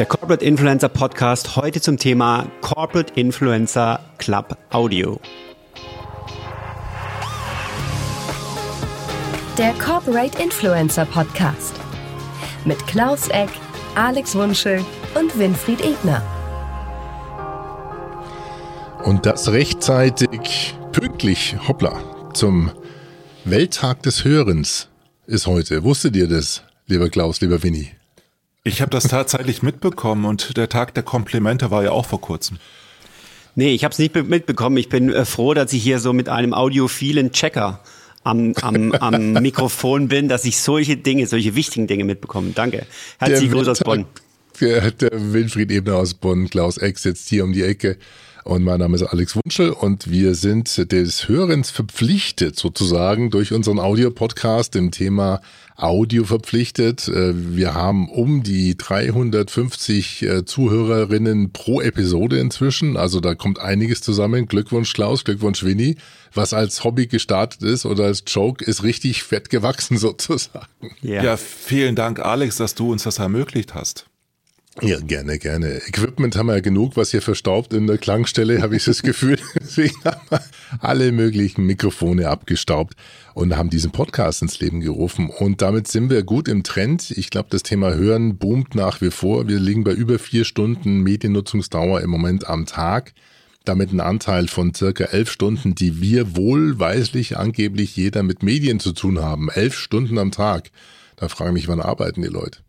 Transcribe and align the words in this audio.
Der 0.00 0.06
Corporate 0.06 0.42
Influencer 0.42 0.88
Podcast 0.88 1.56
heute 1.56 1.78
zum 1.78 1.98
Thema 1.98 2.50
Corporate 2.62 3.12
Influencer 3.20 4.00
Club 4.16 4.56
Audio. 4.70 5.20
Der 9.58 9.74
Corporate 9.74 10.42
Influencer 10.42 11.04
Podcast 11.04 11.74
mit 12.64 12.78
Klaus 12.86 13.28
Eck, 13.28 13.50
Alex 13.94 14.34
Wunschel 14.34 14.82
und 15.14 15.38
Winfried 15.38 15.84
Ebner. 15.84 16.22
Und 19.04 19.26
das 19.26 19.52
rechtzeitig, 19.52 20.78
pünktlich, 20.92 21.56
hoppla, 21.68 22.30
zum 22.32 22.70
Welttag 23.44 24.02
des 24.04 24.24
Hörens 24.24 24.88
ist 25.26 25.46
heute. 25.46 25.84
Wusstet 25.84 26.16
ihr 26.16 26.26
das, 26.26 26.62
lieber 26.86 27.10
Klaus, 27.10 27.42
lieber 27.42 27.62
Winnie? 27.62 27.99
Ich 28.62 28.82
habe 28.82 28.90
das 28.90 29.04
tatsächlich 29.04 29.62
mitbekommen 29.62 30.26
und 30.26 30.56
der 30.56 30.68
Tag 30.68 30.94
der 30.94 31.02
Komplimente 31.02 31.70
war 31.70 31.82
ja 31.82 31.92
auch 31.92 32.06
vor 32.06 32.20
kurzem. 32.20 32.58
Nee, 33.54 33.74
ich 33.74 33.84
habe 33.84 33.92
es 33.92 33.98
nicht 33.98 34.14
mitbekommen. 34.14 34.76
Ich 34.76 34.88
bin 34.88 35.10
äh, 35.12 35.24
froh, 35.24 35.54
dass 35.54 35.72
ich 35.72 35.82
hier 35.82 35.98
so 35.98 36.12
mit 36.12 36.28
einem 36.28 36.54
audiophilen 36.54 37.32
Checker 37.32 37.80
am, 38.22 38.54
am, 38.60 38.92
am 38.92 39.32
Mikrofon 39.42 40.08
bin, 40.08 40.28
dass 40.28 40.44
ich 40.44 40.58
solche 40.58 40.96
Dinge, 40.96 41.26
solche 41.26 41.54
wichtigen 41.54 41.86
Dinge 41.86 42.04
mitbekomme. 42.04 42.50
Danke. 42.54 42.86
Herzlichen 43.18 43.52
Gruß 43.52 43.68
aus 43.68 43.80
Bonn. 43.80 44.04
Der, 44.60 44.90
der 44.90 45.10
Winfried 45.12 45.70
Ebner 45.70 45.96
aus 45.96 46.12
Bonn, 46.12 46.50
Klaus 46.50 46.76
Eck 46.76 46.98
sitzt 46.98 47.28
hier 47.30 47.44
um 47.44 47.52
die 47.52 47.62
Ecke. 47.62 47.96
Und 48.44 48.64
mein 48.64 48.78
Name 48.78 48.96
ist 48.96 49.02
Alex 49.02 49.36
Wunschel 49.36 49.70
und 49.70 50.10
wir 50.10 50.34
sind 50.34 50.92
des 50.92 51.28
Hörens 51.28 51.70
verpflichtet 51.70 52.56
sozusagen 52.56 53.30
durch 53.30 53.52
unseren 53.52 53.78
Audiopodcast 53.78 54.76
im 54.76 54.90
Thema 54.90 55.40
Audio 55.76 56.24
verpflichtet. 56.24 57.08
Äh, 57.08 57.32
wir 57.56 57.74
haben 57.74 58.08
um 58.08 58.42
die 58.42 58.76
350 58.76 60.22
äh, 60.22 60.44
Zuhörerinnen 60.44 61.52
pro 61.52 61.80
Episode 61.80 62.38
inzwischen. 62.38 62.96
Also 62.96 63.20
da 63.20 63.34
kommt 63.34 63.58
einiges 63.58 64.02
zusammen. 64.02 64.46
Glückwunsch 64.46 64.92
Klaus, 64.92 65.24
Glückwunsch 65.24 65.64
Winnie. 65.64 65.96
Was 66.34 66.52
als 66.52 66.84
Hobby 66.84 67.06
gestartet 67.06 67.62
ist 67.62 67.86
oder 67.86 68.04
als 68.04 68.22
Joke 68.26 68.64
ist 68.64 68.82
richtig 68.82 69.22
fett 69.22 69.50
gewachsen 69.50 69.96
sozusagen. 69.98 70.66
Yeah. 71.02 71.24
Ja, 71.24 71.36
vielen 71.36 71.96
Dank 71.96 72.20
Alex, 72.20 72.56
dass 72.56 72.74
du 72.74 72.92
uns 72.92 73.04
das 73.04 73.18
ermöglicht 73.18 73.74
hast. 73.74 74.09
Ja, 74.80 75.00
gerne, 75.00 75.38
gerne. 75.38 75.82
Equipment 75.88 76.36
haben 76.36 76.46
wir 76.46 76.54
ja 76.54 76.60
genug, 76.60 76.96
was 76.96 77.10
hier 77.10 77.22
verstaubt 77.22 77.74
in 77.74 77.88
der 77.88 77.98
Klangstelle, 77.98 78.62
habe 78.62 78.76
ich 78.76 78.84
das 78.84 79.02
Gefühl. 79.02 79.36
Deswegen 79.60 79.96
haben 80.04 80.20
wir 80.30 80.40
alle 80.78 81.10
möglichen 81.10 81.66
Mikrofone 81.66 82.28
abgestaubt 82.28 82.94
und 83.34 83.56
haben 83.56 83.68
diesen 83.68 83.90
Podcast 83.90 84.42
ins 84.42 84.60
Leben 84.60 84.80
gerufen. 84.80 85.28
Und 85.28 85.60
damit 85.60 85.88
sind 85.88 86.08
wir 86.08 86.22
gut 86.22 86.46
im 86.46 86.62
Trend. 86.62 87.10
Ich 87.10 87.30
glaube, 87.30 87.48
das 87.50 87.64
Thema 87.64 87.94
Hören 87.94 88.38
boomt 88.38 88.76
nach 88.76 89.00
wie 89.00 89.10
vor. 89.10 89.48
Wir 89.48 89.58
liegen 89.58 89.82
bei 89.82 89.92
über 89.92 90.20
vier 90.20 90.44
Stunden 90.44 91.00
Mediennutzungsdauer 91.02 92.00
im 92.00 92.10
Moment 92.10 92.46
am 92.46 92.64
Tag. 92.64 93.12
Damit 93.64 93.92
ein 93.92 94.00
Anteil 94.00 94.46
von 94.46 94.72
circa 94.72 95.04
elf 95.04 95.32
Stunden, 95.32 95.74
die 95.74 96.00
wir 96.00 96.36
wohlweislich 96.36 97.36
angeblich 97.36 97.96
jeder 97.96 98.22
mit 98.22 98.44
Medien 98.44 98.78
zu 98.78 98.92
tun 98.92 99.18
haben. 99.18 99.50
Elf 99.50 99.76
Stunden 99.76 100.16
am 100.16 100.30
Tag. 100.30 100.70
Da 101.16 101.28
frage 101.28 101.50
ich 101.50 101.54
mich, 101.54 101.68
wann 101.68 101.80
arbeiten 101.80 102.22
die 102.22 102.28
Leute? 102.28 102.60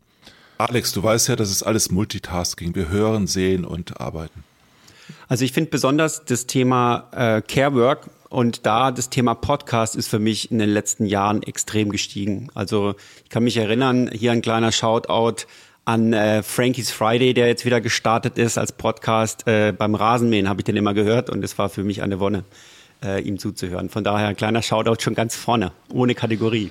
Alex, 0.58 0.92
du 0.92 1.02
weißt 1.02 1.28
ja, 1.28 1.36
das 1.36 1.50
ist 1.50 1.62
alles 1.62 1.90
Multitasking. 1.90 2.74
Wir 2.74 2.88
hören, 2.88 3.26
sehen 3.26 3.64
und 3.64 4.00
arbeiten. 4.00 4.44
Also 5.28 5.44
ich 5.44 5.52
finde 5.52 5.70
besonders 5.70 6.24
das 6.24 6.46
Thema 6.46 7.08
äh, 7.12 7.42
Care 7.42 7.74
Work 7.74 8.10
und 8.28 8.64
da 8.66 8.90
das 8.90 9.10
Thema 9.10 9.34
Podcast 9.34 9.96
ist 9.96 10.08
für 10.08 10.18
mich 10.18 10.50
in 10.50 10.58
den 10.58 10.70
letzten 10.70 11.06
Jahren 11.06 11.42
extrem 11.42 11.90
gestiegen. 11.90 12.48
Also 12.54 12.94
ich 13.24 13.30
kann 13.30 13.44
mich 13.44 13.56
erinnern, 13.56 14.10
hier 14.12 14.32
ein 14.32 14.42
kleiner 14.42 14.72
Shoutout 14.72 15.46
an 15.84 16.12
äh, 16.12 16.42
Frankie's 16.42 16.90
Friday, 16.90 17.34
der 17.34 17.48
jetzt 17.48 17.64
wieder 17.64 17.80
gestartet 17.80 18.38
ist 18.38 18.56
als 18.56 18.72
Podcast. 18.72 19.46
Äh, 19.46 19.72
beim 19.76 19.94
Rasenmähen 19.94 20.48
habe 20.48 20.60
ich 20.60 20.64
den 20.64 20.76
immer 20.76 20.94
gehört 20.94 21.28
und 21.28 21.42
es 21.44 21.58
war 21.58 21.68
für 21.68 21.82
mich 21.82 22.02
eine 22.02 22.20
Wonne, 22.20 22.44
äh, 23.04 23.20
ihm 23.22 23.38
zuzuhören. 23.38 23.88
Von 23.88 24.04
daher 24.04 24.28
ein 24.28 24.36
kleiner 24.36 24.62
Shoutout 24.62 25.02
schon 25.02 25.14
ganz 25.14 25.34
vorne, 25.34 25.72
ohne 25.92 26.14
Kategorie. 26.14 26.70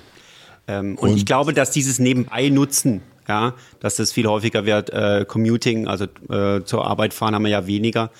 Ähm, 0.66 0.96
und, 0.96 1.10
und 1.10 1.16
ich 1.16 1.26
glaube, 1.26 1.52
dass 1.52 1.70
dieses 1.70 1.98
Nebenbei-Nutzen 1.98 3.02
ja, 3.32 3.54
dass 3.80 3.96
das 3.96 4.12
viel 4.12 4.26
häufiger 4.26 4.66
wird. 4.66 4.90
Äh, 4.90 5.24
Commuting, 5.26 5.88
also 5.88 6.04
äh, 6.28 6.64
zur 6.64 6.86
Arbeit 6.86 7.14
fahren 7.14 7.34
haben 7.34 7.44
wir 7.44 7.50
ja 7.50 7.66
weniger, 7.66 8.10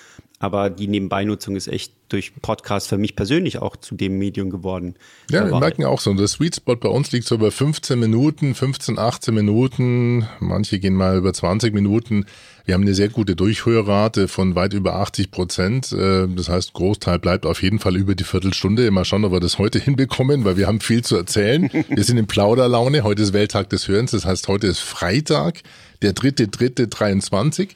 aber 0.42 0.70
die 0.70 0.88
Nebenbeinutzung 0.88 1.54
ist 1.54 1.68
echt 1.68 1.92
durch 2.08 2.32
Podcast 2.42 2.88
für 2.88 2.98
mich 2.98 3.14
persönlich 3.14 3.58
auch 3.58 3.76
zu 3.76 3.94
dem 3.94 4.18
Medium 4.18 4.50
geworden. 4.50 4.96
Ja, 5.30 5.48
wir 5.48 5.58
merken 5.58 5.84
auch 5.84 6.00
so, 6.00 6.12
der 6.14 6.26
Sweet 6.26 6.56
Spot 6.56 6.76
bei 6.76 6.88
uns 6.88 7.12
liegt 7.12 7.26
so 7.26 7.36
über 7.36 7.52
15 7.52 7.98
Minuten, 7.98 8.54
15, 8.54 8.98
18 8.98 9.32
Minuten, 9.32 10.26
manche 10.40 10.80
gehen 10.80 10.94
mal 10.94 11.16
über 11.16 11.32
20 11.32 11.72
Minuten. 11.72 12.26
Wir 12.64 12.74
haben 12.74 12.82
eine 12.82 12.94
sehr 12.94 13.08
gute 13.08 13.36
Durchhörrate 13.36 14.26
von 14.26 14.54
weit 14.54 14.74
über 14.74 14.96
80 14.96 15.30
Prozent. 15.30 15.92
Äh, 15.92 16.28
das 16.28 16.48
heißt, 16.48 16.72
Großteil 16.72 17.18
bleibt 17.18 17.46
auf 17.46 17.62
jeden 17.62 17.78
Fall 17.78 17.96
über 17.96 18.14
die 18.14 18.24
Viertelstunde. 18.24 18.90
Mal 18.90 19.04
schauen, 19.04 19.24
ob 19.24 19.32
wir 19.32 19.40
das 19.40 19.58
heute 19.58 19.78
hinbekommen, 19.78 20.44
weil 20.44 20.56
wir 20.56 20.66
haben 20.66 20.80
viel 20.80 21.02
zu 21.02 21.16
erzählen. 21.16 21.70
Wir 21.88 22.04
sind 22.04 22.18
in 22.18 22.26
Plauderlaune. 22.26 23.02
Heute 23.04 23.22
ist 23.22 23.32
Welttag 23.32 23.70
des 23.70 23.88
Hörens. 23.88 24.12
Das 24.12 24.24
heißt, 24.24 24.48
heute 24.48 24.66
ist 24.66 24.80
Freitag, 24.80 25.62
der 26.02 26.12
dritte, 26.12 26.48
dritte, 26.48 26.88
23. 26.88 27.74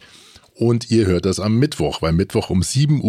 Und 0.58 0.90
ihr 0.90 1.04
hört 1.04 1.26
das 1.26 1.38
am 1.38 1.58
Mittwoch, 1.58 2.00
weil 2.00 2.12
Mittwoch 2.12 2.48
um 2.48 2.62
7.07 2.62 3.02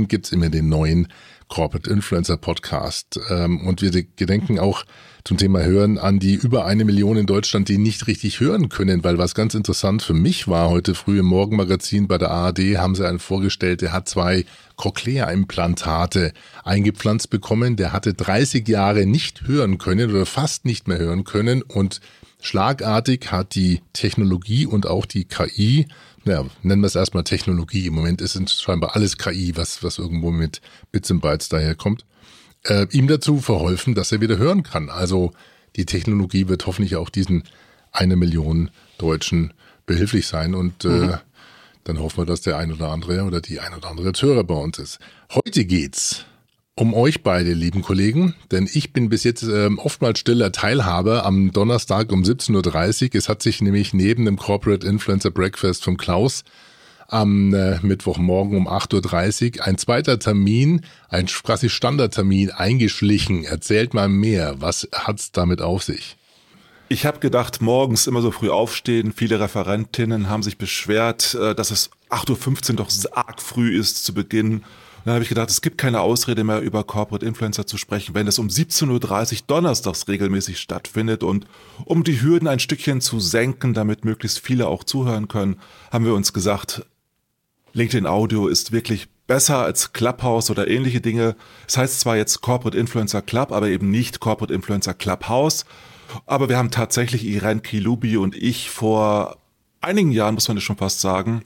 Uhr 0.00 0.06
gibt's 0.06 0.32
immer 0.32 0.48
den 0.48 0.70
neuen 0.70 1.08
Corporate 1.46 1.90
Influencer 1.90 2.38
Podcast. 2.38 3.20
Ähm, 3.28 3.66
und 3.66 3.82
wir 3.82 3.90
gedenken 3.90 4.58
auch 4.58 4.86
zum 5.22 5.36
Thema 5.36 5.62
Hören 5.62 5.98
an 5.98 6.20
die 6.20 6.32
über 6.34 6.64
eine 6.64 6.86
Million 6.86 7.18
in 7.18 7.26
Deutschland, 7.26 7.68
die 7.68 7.76
nicht 7.76 8.06
richtig 8.06 8.40
hören 8.40 8.70
können, 8.70 9.04
weil 9.04 9.18
was 9.18 9.34
ganz 9.34 9.54
interessant 9.54 10.00
für 10.00 10.14
mich 10.14 10.48
war, 10.48 10.70
heute 10.70 10.94
früh 10.94 11.18
im 11.18 11.26
Morgenmagazin 11.26 12.08
bei 12.08 12.16
der 12.16 12.30
ARD 12.30 12.78
haben 12.78 12.94
sie 12.94 13.06
einen 13.06 13.18
vorgestellt, 13.18 13.82
der 13.82 13.92
hat 13.92 14.08
zwei 14.08 14.46
Cochlea-Implantate 14.76 16.32
eingepflanzt 16.64 17.28
bekommen, 17.28 17.76
der 17.76 17.92
hatte 17.92 18.14
30 18.14 18.66
Jahre 18.66 19.04
nicht 19.04 19.46
hören 19.46 19.76
können 19.76 20.10
oder 20.10 20.24
fast 20.24 20.64
nicht 20.64 20.88
mehr 20.88 20.98
hören 20.98 21.24
können. 21.24 21.60
Und 21.60 22.00
schlagartig 22.40 23.30
hat 23.30 23.54
die 23.54 23.82
Technologie 23.92 24.64
und 24.64 24.86
auch 24.86 25.04
die 25.04 25.26
KI 25.26 25.88
ja, 26.26 26.44
nennen 26.62 26.82
wir 26.82 26.86
es 26.86 26.96
erstmal 26.96 27.24
Technologie. 27.24 27.86
Im 27.86 27.94
Moment 27.94 28.20
ist 28.20 28.36
es 28.36 28.60
scheinbar 28.60 28.96
alles 28.96 29.16
KI, 29.16 29.56
was, 29.56 29.82
was 29.82 29.98
irgendwo 29.98 30.30
mit 30.30 30.60
Bits 30.92 31.10
und 31.10 31.20
Bytes 31.20 31.48
daherkommt. 31.48 32.04
Äh, 32.64 32.86
ihm 32.90 33.06
dazu 33.06 33.40
verholfen, 33.40 33.94
dass 33.94 34.12
er 34.12 34.20
wieder 34.20 34.36
hören 34.36 34.62
kann. 34.62 34.90
Also 34.90 35.32
die 35.76 35.86
Technologie 35.86 36.48
wird 36.48 36.66
hoffentlich 36.66 36.96
auch 36.96 37.10
diesen 37.10 37.44
eine 37.92 38.16
Million 38.16 38.70
Deutschen 38.98 39.52
behilflich 39.86 40.26
sein 40.26 40.54
und 40.54 40.84
äh, 40.84 40.88
mhm. 40.88 41.14
dann 41.84 42.00
hoffen 42.00 42.18
wir, 42.18 42.26
dass 42.26 42.40
der 42.40 42.58
ein 42.58 42.72
oder 42.72 42.90
andere 42.90 43.22
oder 43.22 43.40
die 43.40 43.60
ein 43.60 43.72
oder 43.72 43.88
andere 43.88 44.12
Hörer 44.20 44.44
bei 44.44 44.54
uns 44.54 44.78
ist. 44.78 44.98
Heute 45.32 45.64
geht's 45.64 46.26
um 46.78 46.92
euch 46.92 47.22
beide, 47.22 47.54
lieben 47.54 47.80
Kollegen, 47.80 48.34
denn 48.50 48.68
ich 48.70 48.92
bin 48.92 49.08
bis 49.08 49.24
jetzt 49.24 49.42
äh, 49.42 49.70
oftmals 49.78 50.18
stiller 50.18 50.52
Teilhaber 50.52 51.24
am 51.24 51.50
Donnerstag 51.50 52.12
um 52.12 52.22
17.30 52.22 53.04
Uhr. 53.04 53.14
Es 53.14 53.28
hat 53.30 53.42
sich 53.42 53.62
nämlich 53.62 53.94
neben 53.94 54.26
dem 54.26 54.36
Corporate 54.36 54.86
Influencer 54.86 55.30
Breakfast 55.30 55.84
vom 55.84 55.96
Klaus 55.96 56.44
am 57.08 57.54
äh, 57.54 57.78
Mittwochmorgen 57.80 58.58
um 58.58 58.68
8.30 58.68 59.58
Uhr 59.58 59.66
ein 59.66 59.78
zweiter 59.78 60.18
Termin, 60.18 60.82
ein 61.08 61.26
quasi 61.26 61.70
Standardtermin 61.70 62.50
eingeschlichen. 62.50 63.44
Erzählt 63.44 63.94
mal 63.94 64.08
mehr, 64.08 64.56
was 64.60 64.86
hat's 64.92 65.32
damit 65.32 65.62
auf 65.62 65.82
sich? 65.82 66.16
Ich 66.88 67.06
habe 67.06 67.20
gedacht, 67.20 67.62
morgens 67.62 68.06
immer 68.06 68.20
so 68.20 68.30
früh 68.30 68.50
aufstehen. 68.50 69.12
Viele 69.12 69.40
Referentinnen 69.40 70.28
haben 70.28 70.42
sich 70.42 70.58
beschwert, 70.58 71.34
äh, 71.34 71.54
dass 71.54 71.70
es 71.70 71.90
8.15 72.10 72.70
Uhr 72.70 72.76
doch 72.76 72.90
arg 73.12 73.40
früh 73.40 73.78
ist 73.78 74.04
zu 74.04 74.12
Beginn 74.12 74.62
dann 75.06 75.14
habe 75.14 75.22
ich 75.22 75.28
gedacht, 75.28 75.50
es 75.50 75.60
gibt 75.60 75.78
keine 75.78 76.00
Ausrede 76.00 76.42
mehr, 76.42 76.60
über 76.60 76.82
Corporate 76.82 77.24
Influencer 77.24 77.64
zu 77.64 77.78
sprechen, 77.78 78.16
wenn 78.16 78.26
es 78.26 78.40
um 78.40 78.48
17.30 78.48 78.90
Uhr 79.34 79.38
donnerstags 79.46 80.08
regelmäßig 80.08 80.58
stattfindet. 80.58 81.22
Und 81.22 81.46
um 81.84 82.02
die 82.02 82.20
Hürden 82.20 82.48
ein 82.48 82.58
Stückchen 82.58 83.00
zu 83.00 83.20
senken, 83.20 83.72
damit 83.72 84.04
möglichst 84.04 84.40
viele 84.40 84.66
auch 84.66 84.82
zuhören 84.82 85.28
können, 85.28 85.60
haben 85.92 86.04
wir 86.04 86.12
uns 86.12 86.32
gesagt, 86.32 86.84
LinkedIn 87.72 88.04
Audio 88.04 88.48
ist 88.48 88.72
wirklich 88.72 89.06
besser 89.28 89.58
als 89.58 89.92
Clubhouse 89.92 90.50
oder 90.50 90.66
ähnliche 90.66 91.00
Dinge. 91.00 91.36
Es 91.68 91.76
heißt 91.76 92.00
zwar 92.00 92.16
jetzt 92.16 92.40
Corporate 92.40 92.76
Influencer 92.76 93.22
Club, 93.22 93.52
aber 93.52 93.68
eben 93.68 93.92
nicht 93.92 94.18
Corporate 94.18 94.52
Influencer 94.52 94.94
Clubhouse. 94.94 95.66
Aber 96.26 96.48
wir 96.48 96.58
haben 96.58 96.72
tatsächlich 96.72 97.24
Irene 97.24 97.60
Kilubi 97.60 98.16
und 98.16 98.34
ich 98.34 98.70
vor 98.70 99.36
einigen 99.80 100.10
Jahren, 100.10 100.34
muss 100.34 100.48
man 100.48 100.56
das 100.56 100.64
schon 100.64 100.78
fast 100.78 101.00
sagen, 101.00 101.44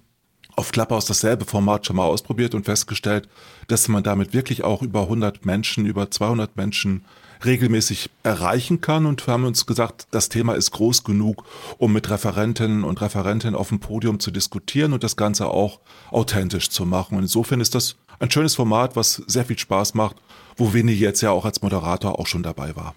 auf 0.60 0.72
Clubhouse 0.72 1.06
dasselbe 1.06 1.46
Format 1.46 1.86
schon 1.86 1.96
mal 1.96 2.04
ausprobiert 2.04 2.54
und 2.54 2.66
festgestellt, 2.66 3.28
dass 3.68 3.88
man 3.88 4.02
damit 4.02 4.34
wirklich 4.34 4.62
auch 4.62 4.82
über 4.82 5.02
100 5.02 5.46
Menschen, 5.46 5.86
über 5.86 6.10
200 6.10 6.54
Menschen 6.54 7.06
regelmäßig 7.46 8.10
erreichen 8.24 8.82
kann 8.82 9.06
und 9.06 9.26
wir 9.26 9.32
haben 9.32 9.46
uns 9.46 9.64
gesagt, 9.64 10.06
das 10.10 10.28
Thema 10.28 10.52
ist 10.52 10.72
groß 10.72 11.02
genug, 11.02 11.44
um 11.78 11.94
mit 11.94 12.10
Referentinnen 12.10 12.84
und 12.84 13.00
Referenten 13.00 13.54
auf 13.54 13.70
dem 13.70 13.80
Podium 13.80 14.20
zu 14.20 14.30
diskutieren 14.30 14.92
und 14.92 15.02
das 15.02 15.16
Ganze 15.16 15.46
auch 15.46 15.80
authentisch 16.10 16.68
zu 16.68 16.84
machen. 16.84 17.16
Und 17.16 17.22
insofern 17.22 17.62
ist 17.62 17.74
das 17.74 17.96
ein 18.18 18.30
schönes 18.30 18.54
Format, 18.54 18.96
was 18.96 19.22
sehr 19.26 19.46
viel 19.46 19.58
Spaß 19.58 19.94
macht, 19.94 20.16
wo 20.58 20.74
Winnie 20.74 20.92
jetzt 20.92 21.22
ja 21.22 21.30
auch 21.30 21.46
als 21.46 21.62
Moderator 21.62 22.20
auch 22.20 22.26
schon 22.26 22.42
dabei 22.42 22.76
war. 22.76 22.94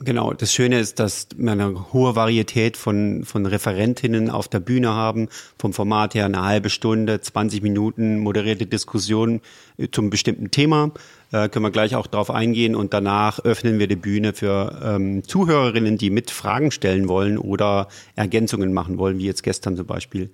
Genau, 0.00 0.32
das 0.32 0.52
Schöne 0.52 0.78
ist, 0.78 1.00
dass 1.00 1.26
wir 1.36 1.50
eine 1.50 1.92
hohe 1.92 2.14
Varietät 2.14 2.76
von, 2.76 3.24
von 3.24 3.46
Referentinnen 3.46 4.30
auf 4.30 4.46
der 4.46 4.60
Bühne 4.60 4.90
haben. 4.90 5.28
Vom 5.58 5.72
Format 5.72 6.14
her 6.14 6.24
eine 6.24 6.44
halbe 6.44 6.70
Stunde, 6.70 7.20
20 7.20 7.62
Minuten 7.62 8.20
moderierte 8.20 8.66
Diskussion 8.66 9.40
äh, 9.76 9.88
zum 9.90 10.08
bestimmten 10.08 10.52
Thema. 10.52 10.92
Äh, 11.32 11.48
können 11.48 11.64
wir 11.64 11.72
gleich 11.72 11.96
auch 11.96 12.06
darauf 12.06 12.30
eingehen. 12.30 12.76
Und 12.76 12.94
danach 12.94 13.40
öffnen 13.40 13.80
wir 13.80 13.88
die 13.88 13.96
Bühne 13.96 14.34
für 14.34 14.80
ähm, 14.84 15.24
Zuhörerinnen, 15.24 15.98
die 15.98 16.10
mit 16.10 16.30
Fragen 16.30 16.70
stellen 16.70 17.08
wollen 17.08 17.36
oder 17.36 17.88
Ergänzungen 18.14 18.72
machen 18.72 18.98
wollen, 18.98 19.18
wie 19.18 19.26
jetzt 19.26 19.42
gestern 19.42 19.76
zum 19.76 19.86
Beispiel 19.86 20.30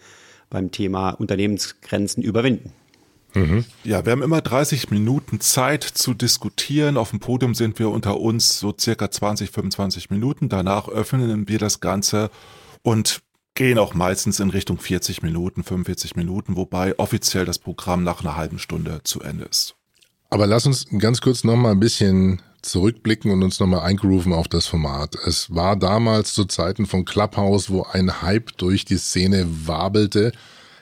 beim 0.51 0.73
Thema 0.73 1.11
Unternehmensgrenzen 1.11 2.23
überwinden. 2.23 2.73
Mhm. 3.35 3.65
Ja, 3.83 4.05
wir 4.05 4.13
haben 4.13 4.23
immer 4.23 4.41
30 4.41 4.91
Minuten 4.91 5.41
Zeit 5.41 5.83
zu 5.83 6.15
diskutieren. 6.15 6.97
Auf 6.97 7.11
dem 7.11 7.21
Podium 7.21 7.55
sind 7.55 7.79
wir 7.79 7.91
unter 7.91 8.21
uns 8.21 8.59
so 8.59 8.75
circa 8.79 9.11
20, 9.11 9.51
25 9.51 10.11
Minuten. 10.11 10.49
Danach 10.49 10.89
öffnen 10.89 11.49
wir 11.49 11.59
das 11.59 11.81
Ganze 11.81 12.31
und 12.83 13.23
gehen 13.55 13.79
auch 13.79 13.95
meistens 13.95 14.41
in 14.41 14.51
Richtung 14.51 14.79
40 14.79 15.23
Minuten, 15.23 15.63
45 15.63 16.17
Minuten, 16.17 16.57
wobei 16.57 16.99
offiziell 16.99 17.45
das 17.45 17.59
Programm 17.59 18.03
nach 18.03 18.21
einer 18.21 18.37
halben 18.37 18.59
Stunde 18.59 19.01
zu 19.05 19.21
Ende 19.21 19.45
ist. 19.45 19.75
Aber 20.31 20.47
lass 20.47 20.67
uns 20.67 20.87
ganz 20.99 21.21
kurz 21.21 21.45
nochmal 21.45 21.73
ein 21.73 21.81
bisschen 21.81 22.43
zurückblicken 22.63 23.31
und 23.31 23.43
uns 23.43 23.61
nochmal 23.61 23.81
eingrooven 23.81 24.33
auf 24.33 24.49
das 24.49 24.67
Format. 24.67 25.15
Es 25.27 25.55
war 25.55 25.77
damals 25.77 26.35
zu 26.35 26.47
Zeiten 26.47 26.87
von 26.87 27.05
Clubhouse, 27.05 27.71
wo 27.71 27.83
ein 27.83 28.23
Hype 28.23 28.57
durch 28.57 28.85
die 28.85 28.97
Szene 28.97 29.47
wabelte 29.67 30.33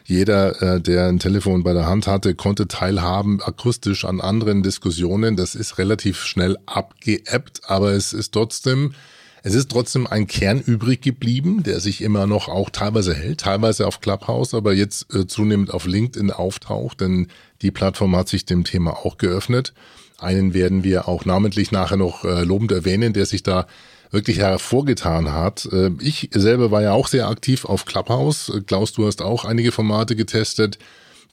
jeder, 0.04 0.60
äh, 0.62 0.80
der 0.80 1.08
ein 1.08 1.18
Telefon 1.18 1.62
bei 1.62 1.72
der 1.72 1.86
Hand 1.86 2.06
hatte, 2.06 2.34
konnte 2.34 2.68
teilhaben 2.68 3.40
akustisch 3.40 4.04
an 4.04 4.20
anderen 4.20 4.62
Diskussionen. 4.62 5.36
Das 5.36 5.54
ist 5.54 5.78
relativ 5.78 6.24
schnell 6.24 6.58
abgeebbt, 6.66 7.62
aber 7.64 7.92
es 7.92 8.12
ist 8.12 8.32
trotzdem, 8.32 8.94
es 9.42 9.54
ist 9.54 9.70
trotzdem 9.70 10.06
ein 10.06 10.26
Kern 10.26 10.60
übrig 10.60 11.02
geblieben, 11.02 11.62
der 11.62 11.80
sich 11.80 12.02
immer 12.02 12.26
noch 12.26 12.48
auch 12.48 12.70
teilweise 12.70 13.14
hält, 13.14 13.40
teilweise 13.40 13.86
auf 13.86 14.00
Clubhouse, 14.00 14.54
aber 14.54 14.72
jetzt 14.72 15.14
äh, 15.14 15.26
zunehmend 15.26 15.72
auf 15.72 15.86
LinkedIn 15.86 16.30
auftaucht, 16.30 17.00
denn 17.00 17.28
die 17.62 17.70
Plattform 17.70 18.16
hat 18.16 18.28
sich 18.28 18.44
dem 18.44 18.64
Thema 18.64 18.92
auch 18.92 19.18
geöffnet. 19.18 19.72
Einen 20.18 20.54
werden 20.54 20.84
wir 20.84 21.08
auch 21.08 21.24
namentlich 21.24 21.72
nachher 21.72 21.96
noch 21.96 22.24
äh, 22.24 22.44
lobend 22.44 22.70
erwähnen, 22.70 23.12
der 23.12 23.26
sich 23.26 23.42
da 23.42 23.66
wirklich 24.12 24.38
hervorgetan 24.38 25.32
hat. 25.32 25.66
Äh, 25.72 25.90
ich 26.00 26.30
selber 26.32 26.70
war 26.70 26.82
ja 26.82 26.92
auch 26.92 27.08
sehr 27.08 27.26
aktiv 27.28 27.64
auf 27.64 27.84
Clubhouse. 27.84 28.52
Klaus, 28.66 28.92
du 28.92 29.06
hast 29.06 29.20
auch 29.22 29.44
einige 29.44 29.72
Formate 29.72 30.14
getestet. 30.14 30.78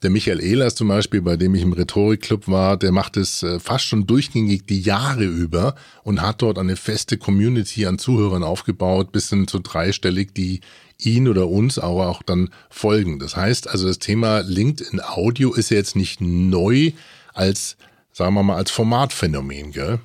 Der 0.02 0.08
Michael 0.08 0.42
Ehlers 0.42 0.74
zum 0.74 0.88
Beispiel, 0.88 1.20
bei 1.20 1.36
dem 1.36 1.54
ich 1.54 1.60
im 1.60 1.74
Rhetorikclub 1.74 2.48
war, 2.48 2.78
der 2.78 2.90
macht 2.90 3.18
es 3.18 3.42
äh, 3.42 3.60
fast 3.60 3.84
schon 3.84 4.06
durchgängig 4.06 4.66
die 4.66 4.80
Jahre 4.80 5.24
über 5.24 5.74
und 6.04 6.22
hat 6.22 6.40
dort 6.40 6.58
eine 6.58 6.76
feste 6.76 7.18
Community 7.18 7.84
an 7.84 7.98
Zuhörern 7.98 8.42
aufgebaut, 8.42 9.12
bis 9.12 9.28
hin 9.28 9.46
zu 9.46 9.58
dreistellig, 9.58 10.32
die 10.32 10.62
ihn 10.98 11.28
oder 11.28 11.48
uns 11.48 11.78
aber 11.78 12.08
auch 12.08 12.22
dann 12.22 12.48
folgen. 12.70 13.18
Das 13.18 13.36
heißt 13.36 13.68
also, 13.68 13.86
das 13.86 13.98
Thema 13.98 14.40
LinkedIn 14.40 15.00
Audio 15.02 15.52
ist 15.52 15.70
jetzt 15.70 15.96
nicht 15.96 16.22
neu 16.22 16.92
als, 17.34 17.76
sagen 18.12 18.34
wir 18.34 18.42
mal, 18.42 18.56
als 18.56 18.70
Formatphänomen, 18.70 19.72
gell? 19.72 20.00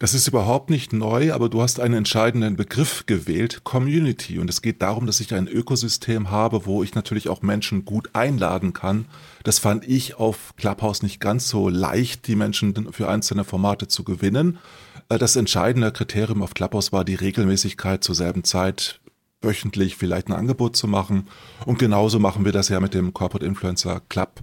Das 0.00 0.14
ist 0.14 0.28
überhaupt 0.28 0.70
nicht 0.70 0.92
neu, 0.92 1.32
aber 1.32 1.48
du 1.48 1.60
hast 1.60 1.80
einen 1.80 1.94
entscheidenden 1.94 2.54
Begriff 2.54 3.06
gewählt, 3.06 3.64
Community. 3.64 4.38
Und 4.38 4.48
es 4.48 4.62
geht 4.62 4.80
darum, 4.80 5.06
dass 5.06 5.18
ich 5.18 5.34
ein 5.34 5.48
Ökosystem 5.48 6.30
habe, 6.30 6.66
wo 6.66 6.84
ich 6.84 6.94
natürlich 6.94 7.28
auch 7.28 7.42
Menschen 7.42 7.84
gut 7.84 8.10
einladen 8.12 8.72
kann. 8.72 9.06
Das 9.42 9.58
fand 9.58 9.88
ich 9.88 10.14
auf 10.14 10.54
Clubhouse 10.56 11.02
nicht 11.02 11.20
ganz 11.20 11.48
so 11.48 11.68
leicht, 11.68 12.28
die 12.28 12.36
Menschen 12.36 12.92
für 12.92 13.08
einzelne 13.08 13.42
Formate 13.42 13.88
zu 13.88 14.04
gewinnen. 14.04 14.58
Äh, 15.08 15.18
das 15.18 15.34
entscheidende 15.34 15.90
Kriterium 15.90 16.42
auf 16.42 16.54
Clubhouse 16.54 16.92
war 16.92 17.04
die 17.04 17.16
Regelmäßigkeit 17.16 18.04
zur 18.04 18.14
selben 18.14 18.44
Zeit 18.44 19.00
wöchentlich 19.42 19.96
vielleicht 19.96 20.28
ein 20.28 20.34
Angebot 20.34 20.76
zu 20.76 20.86
machen. 20.86 21.26
Und 21.66 21.80
genauso 21.80 22.20
machen 22.20 22.44
wir 22.44 22.52
das 22.52 22.68
ja 22.68 22.78
mit 22.78 22.94
dem 22.94 23.12
Corporate 23.12 23.46
Influencer 23.46 24.00
Club 24.08 24.42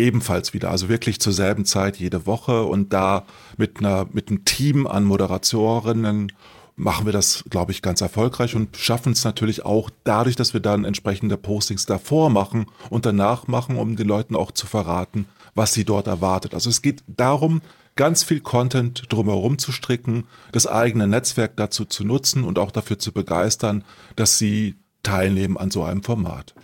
ebenfalls 0.00 0.54
wieder, 0.54 0.70
also 0.70 0.88
wirklich 0.88 1.20
zur 1.20 1.32
selben 1.32 1.64
Zeit 1.64 1.98
jede 1.98 2.26
Woche 2.26 2.64
und 2.64 2.92
da 2.92 3.24
mit 3.56 3.78
einer 3.78 4.06
mit 4.12 4.28
einem 4.28 4.44
Team 4.44 4.86
an 4.86 5.04
Moderatorinnen 5.04 6.32
machen 6.76 7.04
wir 7.04 7.12
das, 7.12 7.44
glaube 7.50 7.72
ich, 7.72 7.82
ganz 7.82 8.00
erfolgreich 8.00 8.56
und 8.56 8.76
schaffen 8.76 9.12
es 9.12 9.22
natürlich 9.24 9.64
auch 9.64 9.90
dadurch, 10.04 10.34
dass 10.34 10.54
wir 10.54 10.60
dann 10.60 10.84
entsprechende 10.84 11.36
Postings 11.36 11.84
davor 11.84 12.30
machen 12.30 12.66
und 12.88 13.04
danach 13.04 13.46
machen, 13.46 13.76
um 13.76 13.96
den 13.96 14.08
Leuten 14.08 14.34
auch 14.34 14.50
zu 14.50 14.66
verraten, 14.66 15.26
was 15.54 15.74
sie 15.74 15.84
dort 15.84 16.06
erwartet. 16.06 16.54
Also 16.54 16.70
es 16.70 16.80
geht 16.80 17.04
darum, 17.06 17.60
ganz 17.96 18.22
viel 18.22 18.40
Content 18.40 19.04
drumherum 19.10 19.58
zu 19.58 19.72
stricken, 19.72 20.24
das 20.52 20.66
eigene 20.66 21.06
Netzwerk 21.06 21.56
dazu 21.56 21.84
zu 21.84 22.02
nutzen 22.02 22.44
und 22.44 22.58
auch 22.58 22.70
dafür 22.70 22.98
zu 22.98 23.12
begeistern, 23.12 23.84
dass 24.16 24.38
sie 24.38 24.76
teilnehmen 25.02 25.58
an 25.58 25.70
so 25.70 25.82
einem 25.82 26.02
Format. 26.02 26.54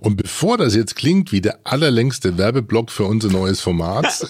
Und 0.00 0.16
bevor 0.16 0.58
das 0.58 0.74
jetzt 0.74 0.96
klingt 0.96 1.32
wie 1.32 1.40
der 1.40 1.60
allerlängste 1.64 2.38
Werbeblock 2.38 2.90
für 2.90 3.04
unser 3.04 3.28
neues 3.28 3.60
Format, 3.60 4.06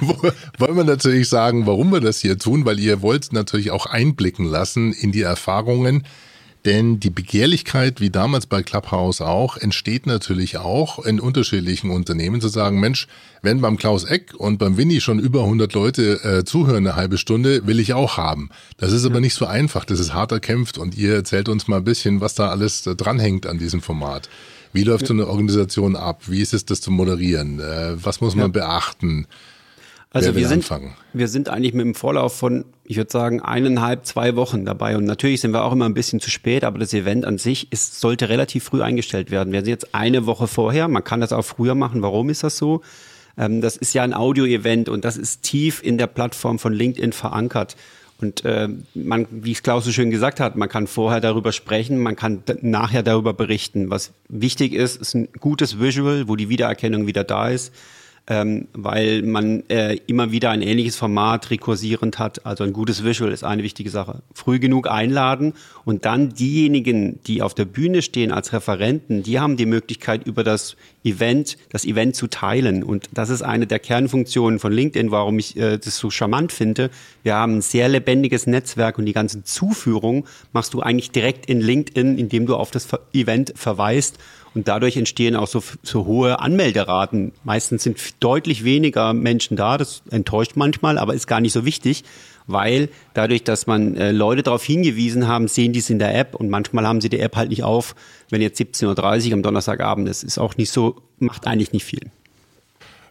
wollen 0.58 0.76
wir 0.76 0.84
natürlich 0.84 1.28
sagen, 1.28 1.66
warum 1.66 1.90
wir 1.92 2.00
das 2.00 2.20
hier 2.20 2.38
tun, 2.38 2.64
weil 2.64 2.78
ihr 2.78 3.02
wollt 3.02 3.32
natürlich 3.32 3.70
auch 3.70 3.86
einblicken 3.86 4.46
lassen 4.46 4.92
in 4.92 5.12
die 5.12 5.22
Erfahrungen. 5.22 6.04
Denn 6.68 7.00
die 7.00 7.08
Begehrlichkeit, 7.08 7.98
wie 7.98 8.10
damals 8.10 8.44
bei 8.44 8.62
Clubhouse 8.62 9.22
auch, 9.22 9.56
entsteht 9.56 10.06
natürlich 10.06 10.58
auch 10.58 11.02
in 11.02 11.18
unterschiedlichen 11.18 11.88
Unternehmen 11.88 12.42
zu 12.42 12.48
sagen, 12.48 12.78
Mensch, 12.78 13.06
wenn 13.40 13.62
beim 13.62 13.78
Klaus 13.78 14.04
Eck 14.04 14.34
und 14.36 14.58
beim 14.58 14.76
Winnie 14.76 15.00
schon 15.00 15.18
über 15.18 15.44
100 15.44 15.72
Leute 15.72 16.22
äh, 16.22 16.44
zuhören 16.44 16.86
eine 16.86 16.94
halbe 16.94 17.16
Stunde, 17.16 17.66
will 17.66 17.80
ich 17.80 17.94
auch 17.94 18.18
haben. 18.18 18.50
Das 18.76 18.92
ist 18.92 19.06
aber 19.06 19.20
nicht 19.20 19.32
so 19.32 19.46
einfach, 19.46 19.86
das 19.86 19.98
ist 19.98 20.12
hart 20.12 20.30
erkämpft 20.30 20.76
und 20.76 20.94
ihr 20.94 21.14
erzählt 21.14 21.48
uns 21.48 21.68
mal 21.68 21.78
ein 21.78 21.84
bisschen, 21.84 22.20
was 22.20 22.34
da 22.34 22.50
alles 22.50 22.86
äh, 22.86 22.94
dranhängt 22.94 23.46
an 23.46 23.56
diesem 23.56 23.80
Format. 23.80 24.28
Wie 24.74 24.84
läuft 24.84 25.06
so 25.06 25.14
eine 25.14 25.26
Organisation 25.26 25.96
ab? 25.96 26.24
Wie 26.26 26.42
ist 26.42 26.52
es, 26.52 26.66
das 26.66 26.82
zu 26.82 26.90
moderieren? 26.90 27.60
Äh, 27.60 27.94
was 28.04 28.20
muss 28.20 28.34
man 28.34 28.52
ja. 28.52 28.66
beachten? 28.66 29.26
Also 30.10 30.34
wir 30.34 30.48
sind, 30.48 30.68
wir 31.14 31.28
sind 31.28 31.48
eigentlich 31.48 31.72
mit 31.72 31.86
dem 31.86 31.94
Vorlauf 31.94 32.36
von, 32.36 32.66
ich 32.90 32.96
würde 32.96 33.10
sagen, 33.10 33.42
eineinhalb, 33.42 34.06
zwei 34.06 34.34
Wochen 34.34 34.64
dabei. 34.64 34.96
Und 34.96 35.04
natürlich 35.04 35.42
sind 35.42 35.52
wir 35.52 35.62
auch 35.62 35.72
immer 35.72 35.84
ein 35.84 35.92
bisschen 35.92 36.20
zu 36.20 36.30
spät, 36.30 36.64
aber 36.64 36.78
das 36.78 36.94
Event 36.94 37.26
an 37.26 37.36
sich 37.36 37.70
ist, 37.70 38.00
sollte 38.00 38.30
relativ 38.30 38.64
früh 38.64 38.80
eingestellt 38.80 39.30
werden. 39.30 39.52
Wir 39.52 39.60
sind 39.60 39.68
jetzt 39.68 39.94
eine 39.94 40.24
Woche 40.24 40.46
vorher. 40.46 40.88
Man 40.88 41.04
kann 41.04 41.20
das 41.20 41.34
auch 41.34 41.44
früher 41.44 41.74
machen. 41.74 42.00
Warum 42.00 42.30
ist 42.30 42.44
das 42.44 42.56
so? 42.56 42.80
Ähm, 43.36 43.60
das 43.60 43.76
ist 43.76 43.92
ja 43.92 44.02
ein 44.04 44.14
Audio-Event 44.14 44.88
und 44.88 45.04
das 45.04 45.18
ist 45.18 45.42
tief 45.42 45.82
in 45.82 45.98
der 45.98 46.06
Plattform 46.06 46.58
von 46.58 46.72
LinkedIn 46.72 47.12
verankert. 47.12 47.76
Und 48.22 48.46
äh, 48.46 48.70
man, 48.94 49.26
wie 49.30 49.52
es 49.52 49.62
Klaus 49.62 49.84
so 49.84 49.92
schön 49.92 50.10
gesagt 50.10 50.40
hat, 50.40 50.56
man 50.56 50.70
kann 50.70 50.86
vorher 50.86 51.20
darüber 51.20 51.52
sprechen, 51.52 51.98
man 51.98 52.16
kann 52.16 52.42
nachher 52.62 53.02
darüber 53.02 53.34
berichten. 53.34 53.90
Was 53.90 54.12
wichtig 54.30 54.72
ist, 54.72 54.98
ist 54.98 55.14
ein 55.14 55.28
gutes 55.38 55.78
Visual, 55.78 56.26
wo 56.26 56.36
die 56.36 56.48
Wiedererkennung 56.48 57.06
wieder 57.06 57.22
da 57.22 57.50
ist 57.50 57.70
ähm, 58.28 58.68
weil 58.74 59.22
man 59.22 59.68
äh, 59.70 59.96
immer 60.06 60.30
wieder 60.30 60.50
ein 60.50 60.60
ähnliches 60.60 60.96
Format 60.96 61.50
rekursierend 61.50 62.18
hat. 62.18 62.44
Also 62.44 62.62
ein 62.62 62.74
gutes 62.74 63.02
Visual 63.02 63.32
ist 63.32 63.42
eine 63.42 63.62
wichtige 63.62 63.88
Sache. 63.88 64.22
Früh 64.34 64.58
genug 64.58 64.90
einladen 64.90 65.54
und 65.84 66.04
dann 66.04 66.34
diejenigen, 66.34 67.20
die 67.26 67.40
auf 67.40 67.54
der 67.54 67.64
Bühne 67.64 68.02
stehen 68.02 68.30
als 68.30 68.52
Referenten, 68.52 69.22
die 69.22 69.40
haben 69.40 69.56
die 69.56 69.66
Möglichkeit 69.66 70.26
über 70.26 70.44
das 70.44 70.76
Event, 71.04 71.56
das 71.70 71.84
Event 71.84 72.16
zu 72.16 72.26
teilen. 72.26 72.82
Und 72.82 73.08
das 73.12 73.30
ist 73.30 73.42
eine 73.42 73.66
der 73.66 73.78
Kernfunktionen 73.78 74.58
von 74.58 74.72
LinkedIn, 74.72 75.10
warum 75.10 75.38
ich 75.38 75.56
äh, 75.56 75.78
das 75.78 75.96
so 75.96 76.10
charmant 76.10 76.52
finde. 76.52 76.90
Wir 77.22 77.34
haben 77.34 77.58
ein 77.58 77.62
sehr 77.62 77.88
lebendiges 77.88 78.46
Netzwerk 78.46 78.98
und 78.98 79.06
die 79.06 79.12
ganzen 79.12 79.44
Zuführungen 79.44 80.24
machst 80.52 80.74
du 80.74 80.80
eigentlich 80.80 81.10
direkt 81.10 81.46
in 81.46 81.60
LinkedIn, 81.60 82.18
indem 82.18 82.46
du 82.46 82.56
auf 82.56 82.70
das 82.70 82.88
Event 83.12 83.52
verweist 83.56 84.18
und 84.54 84.66
dadurch 84.66 84.96
entstehen 84.96 85.36
auch 85.36 85.46
so, 85.46 85.62
so 85.82 86.06
hohe 86.06 86.40
Anmelderaten. 86.40 87.32
Meistens 87.44 87.84
sind 87.84 87.98
deutlich 88.20 88.64
weniger 88.64 89.12
Menschen 89.12 89.56
da. 89.56 89.78
Das 89.78 90.02
enttäuscht 90.10 90.52
manchmal, 90.56 90.98
aber 90.98 91.14
ist 91.14 91.26
gar 91.26 91.40
nicht 91.40 91.52
so 91.52 91.64
wichtig, 91.64 92.04
weil 92.48 92.88
dadurch, 93.14 93.44
dass 93.44 93.66
man 93.66 93.96
äh, 93.96 94.10
Leute 94.10 94.42
darauf 94.42 94.64
hingewiesen 94.64 95.28
haben, 95.28 95.46
sehen 95.46 95.72
die 95.72 95.78
es 95.78 95.90
in 95.90 96.00
der 96.00 96.18
App 96.18 96.34
und 96.34 96.48
manchmal 96.48 96.86
haben 96.86 97.00
sie 97.00 97.08
die 97.08 97.20
App 97.20 97.36
halt 97.36 97.50
nicht 97.50 97.62
auf, 97.62 97.94
wenn 98.30 98.42
jetzt 98.42 98.60
17.30 98.60 99.28
Uhr 99.28 99.32
am 99.34 99.42
Donnerstagabend 99.42 100.08
ist. 100.08 100.24
Ist 100.24 100.38
auch 100.38 100.56
nicht 100.56 100.70
so, 100.70 100.96
macht 101.18 101.46
eigentlich 101.46 101.72
nicht 101.72 101.84
viel. 101.84 102.10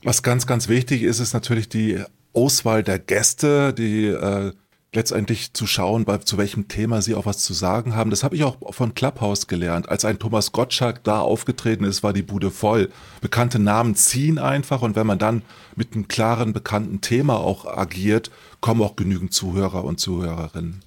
Was 0.03 0.23
ganz, 0.23 0.45
ganz 0.45 0.67
wichtig 0.67 1.03
ist, 1.03 1.19
ist 1.19 1.33
natürlich 1.33 1.69
die 1.69 2.01
Auswahl 2.33 2.83
der 2.83 2.99
Gäste, 2.99 3.73
die 3.73 4.07
äh, 4.07 4.51
letztendlich 4.97 5.53
zu 5.53 5.67
schauen, 5.67 6.05
bei, 6.05 6.17
zu 6.17 6.39
welchem 6.39 6.67
Thema 6.67 7.03
sie 7.03 7.13
auch 7.13 7.27
was 7.27 7.37
zu 7.37 7.53
sagen 7.53 7.95
haben. 7.95 8.09
Das 8.09 8.23
habe 8.23 8.35
ich 8.35 8.43
auch 8.43 8.57
von 8.73 8.95
Clubhouse 8.95 9.45
gelernt. 9.45 9.87
Als 9.89 10.05
ein 10.05 10.17
Thomas 10.17 10.51
Gottschalk 10.51 11.03
da 11.03 11.19
aufgetreten 11.19 11.83
ist, 11.83 12.01
war 12.01 12.13
die 12.13 12.23
Bude 12.23 12.49
voll. 12.49 12.89
Bekannte 13.21 13.59
Namen 13.59 13.93
ziehen 13.93 14.39
einfach 14.39 14.81
und 14.81 14.95
wenn 14.95 15.05
man 15.05 15.19
dann 15.19 15.43
mit 15.75 15.93
einem 15.93 16.07
klaren, 16.07 16.51
bekannten 16.51 16.99
Thema 16.99 17.37
auch 17.37 17.65
agiert, 17.65 18.31
kommen 18.59 18.81
auch 18.81 18.95
genügend 18.95 19.33
Zuhörer 19.33 19.85
und 19.85 19.99
Zuhörerinnen. 19.99 20.81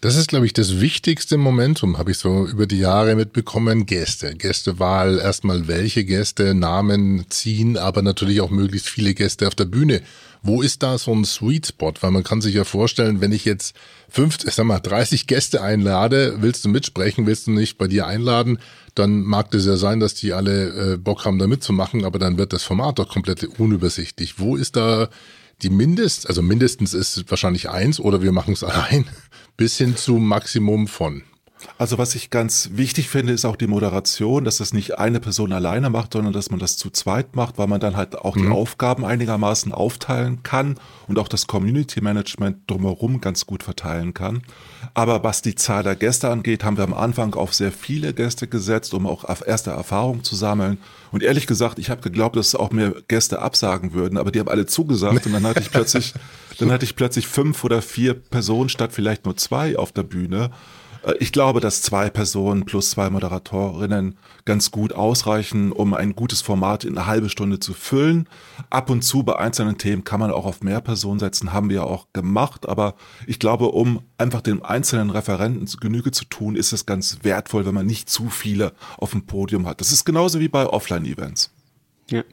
Das 0.00 0.16
ist, 0.16 0.26
glaube 0.26 0.46
ich, 0.46 0.52
das 0.52 0.80
wichtigste 0.80 1.36
Momentum, 1.36 1.98
habe 1.98 2.10
ich 2.10 2.18
so 2.18 2.44
über 2.48 2.66
die 2.66 2.80
Jahre 2.80 3.14
mitbekommen. 3.14 3.86
Gäste, 3.86 4.34
Gästewahl, 4.34 5.20
erstmal 5.20 5.68
welche 5.68 6.04
Gäste, 6.04 6.54
Namen 6.54 7.26
ziehen, 7.28 7.78
aber 7.78 8.02
natürlich 8.02 8.40
auch 8.40 8.50
möglichst 8.50 8.88
viele 8.88 9.14
Gäste 9.14 9.46
auf 9.46 9.54
der 9.54 9.66
Bühne 9.66 10.02
Wo 10.42 10.60
ist 10.60 10.82
da 10.82 10.98
so 10.98 11.14
ein 11.14 11.24
Sweet 11.24 11.68
Spot? 11.68 11.92
Weil 12.00 12.10
man 12.10 12.24
kann 12.24 12.40
sich 12.40 12.54
ja 12.54 12.64
vorstellen, 12.64 13.20
wenn 13.20 13.30
ich 13.30 13.44
jetzt 13.44 13.76
fünf, 14.08 14.38
sag 14.40 14.64
mal, 14.64 14.80
30 14.80 15.28
Gäste 15.28 15.62
einlade, 15.62 16.38
willst 16.40 16.64
du 16.64 16.68
mitsprechen, 16.68 17.26
willst 17.26 17.46
du 17.46 17.52
nicht 17.52 17.78
bei 17.78 17.86
dir 17.86 18.06
einladen, 18.06 18.58
dann 18.96 19.22
mag 19.22 19.54
es 19.54 19.66
ja 19.66 19.76
sein, 19.76 20.00
dass 20.00 20.14
die 20.14 20.32
alle 20.32 20.94
äh, 20.94 20.96
Bock 20.96 21.24
haben, 21.24 21.38
da 21.38 21.46
mitzumachen, 21.46 22.04
aber 22.04 22.18
dann 22.18 22.38
wird 22.38 22.52
das 22.52 22.64
Format 22.64 22.98
doch 22.98 23.08
komplett 23.08 23.44
unübersichtlich. 23.58 24.40
Wo 24.40 24.56
ist 24.56 24.74
da 24.74 25.08
die 25.62 25.70
Mindest, 25.70 26.28
also 26.28 26.42
mindestens 26.42 26.92
ist 26.92 27.30
wahrscheinlich 27.30 27.70
eins 27.70 28.00
oder 28.00 28.20
wir 28.20 28.32
machen 28.32 28.54
es 28.54 28.64
allein, 28.64 29.06
bis 29.56 29.78
hin 29.78 29.96
zu 29.96 30.14
Maximum 30.14 30.88
von? 30.88 31.22
Also 31.78 31.98
was 31.98 32.14
ich 32.14 32.30
ganz 32.30 32.70
wichtig 32.74 33.08
finde, 33.08 33.32
ist 33.32 33.44
auch 33.44 33.56
die 33.56 33.66
Moderation, 33.66 34.44
dass 34.44 34.58
das 34.58 34.72
nicht 34.72 34.98
eine 34.98 35.20
Person 35.20 35.52
alleine 35.52 35.90
macht, 35.90 36.12
sondern 36.12 36.32
dass 36.32 36.50
man 36.50 36.60
das 36.60 36.76
zu 36.76 36.90
zweit 36.90 37.34
macht, 37.36 37.58
weil 37.58 37.66
man 37.66 37.80
dann 37.80 37.96
halt 37.96 38.16
auch 38.16 38.36
mhm. 38.36 38.42
die 38.42 38.48
Aufgaben 38.48 39.04
einigermaßen 39.04 39.72
aufteilen 39.72 40.42
kann 40.42 40.76
und 41.08 41.18
auch 41.18 41.28
das 41.28 41.46
Community 41.46 42.00
Management 42.00 42.70
drumherum 42.70 43.20
ganz 43.20 43.46
gut 43.46 43.62
verteilen 43.62 44.14
kann. 44.14 44.42
Aber 44.94 45.24
was 45.24 45.42
die 45.42 45.54
Zahl 45.54 45.82
der 45.82 45.96
Gäste 45.96 46.30
angeht, 46.30 46.64
haben 46.64 46.76
wir 46.76 46.84
am 46.84 46.94
Anfang 46.94 47.34
auf 47.34 47.54
sehr 47.54 47.72
viele 47.72 48.14
Gäste 48.14 48.46
gesetzt, 48.46 48.94
um 48.94 49.06
auch 49.06 49.24
erste 49.44 49.70
Erfahrungen 49.70 50.24
zu 50.24 50.36
sammeln. 50.36 50.78
Und 51.10 51.22
ehrlich 51.22 51.46
gesagt, 51.46 51.78
ich 51.78 51.90
habe 51.90 52.00
geglaubt, 52.00 52.36
dass 52.36 52.54
auch 52.54 52.70
mehr 52.70 52.94
Gäste 53.08 53.40
absagen 53.40 53.92
würden, 53.92 54.18
aber 54.18 54.30
die 54.30 54.40
haben 54.40 54.48
alle 54.48 54.66
zugesagt 54.66 55.26
und 55.26 55.32
dann 55.32 55.44
hatte 55.44 55.60
ich 55.60 55.70
plötzlich, 55.72 56.14
dann 56.58 56.70
hatte 56.70 56.84
ich 56.84 56.96
plötzlich 56.96 57.26
fünf 57.26 57.64
oder 57.64 57.82
vier 57.82 58.14
Personen 58.14 58.68
statt 58.68 58.92
vielleicht 58.92 59.24
nur 59.24 59.36
zwei 59.36 59.76
auf 59.76 59.92
der 59.92 60.04
Bühne. 60.04 60.50
Äh, 61.02 61.14
ich 61.20 61.32
glaube, 61.32 61.60
dass 61.60 61.82
zwei 61.82 62.10
Personen 62.10 62.64
plus 62.64 62.90
zwei 62.90 63.10
Moderatorinnen 63.10 64.16
ganz 64.44 64.70
gut 64.70 64.92
ausreichen, 64.92 65.72
um 65.72 65.94
ein 65.94 66.14
gutes 66.14 66.40
Format 66.40 66.84
in 66.84 66.96
eine 66.96 67.06
halbe 67.06 67.28
Stunde 67.28 67.60
zu 67.60 67.74
füllen. 67.74 68.28
Ab 68.70 68.90
und 68.90 69.02
zu 69.02 69.22
bei 69.22 69.38
einzelnen 69.38 69.78
Themen 69.78 70.04
kann 70.04 70.20
man 70.20 70.30
auch 70.30 70.46
auf 70.46 70.62
mehr 70.62 70.80
Personen 70.80 71.20
setzen, 71.20 71.52
haben 71.52 71.70
wir 71.70 71.84
auch 71.84 72.06
gemacht. 72.12 72.68
Aber 72.68 72.94
ich 73.26 73.38
glaube, 73.38 73.66
um 73.66 74.02
einfach 74.18 74.40
dem 74.40 74.62
einzelnen 74.62 75.10
Referenten 75.10 75.66
Genüge 75.80 76.10
zu 76.10 76.24
tun, 76.24 76.56
ist 76.56 76.72
es 76.72 76.86
ganz 76.86 77.18
wertvoll, 77.22 77.66
wenn 77.66 77.74
man 77.74 77.86
nicht 77.86 78.10
zu 78.10 78.28
viele 78.28 78.72
auf 78.98 79.12
dem 79.12 79.26
Podium 79.26 79.66
hat. 79.66 79.80
Das 79.80 79.92
ist 79.92 80.04
genauso 80.04 80.40
wie 80.40 80.48
bei 80.48 80.66
Offline-Events. 80.66 81.50
Ja. 82.10 82.24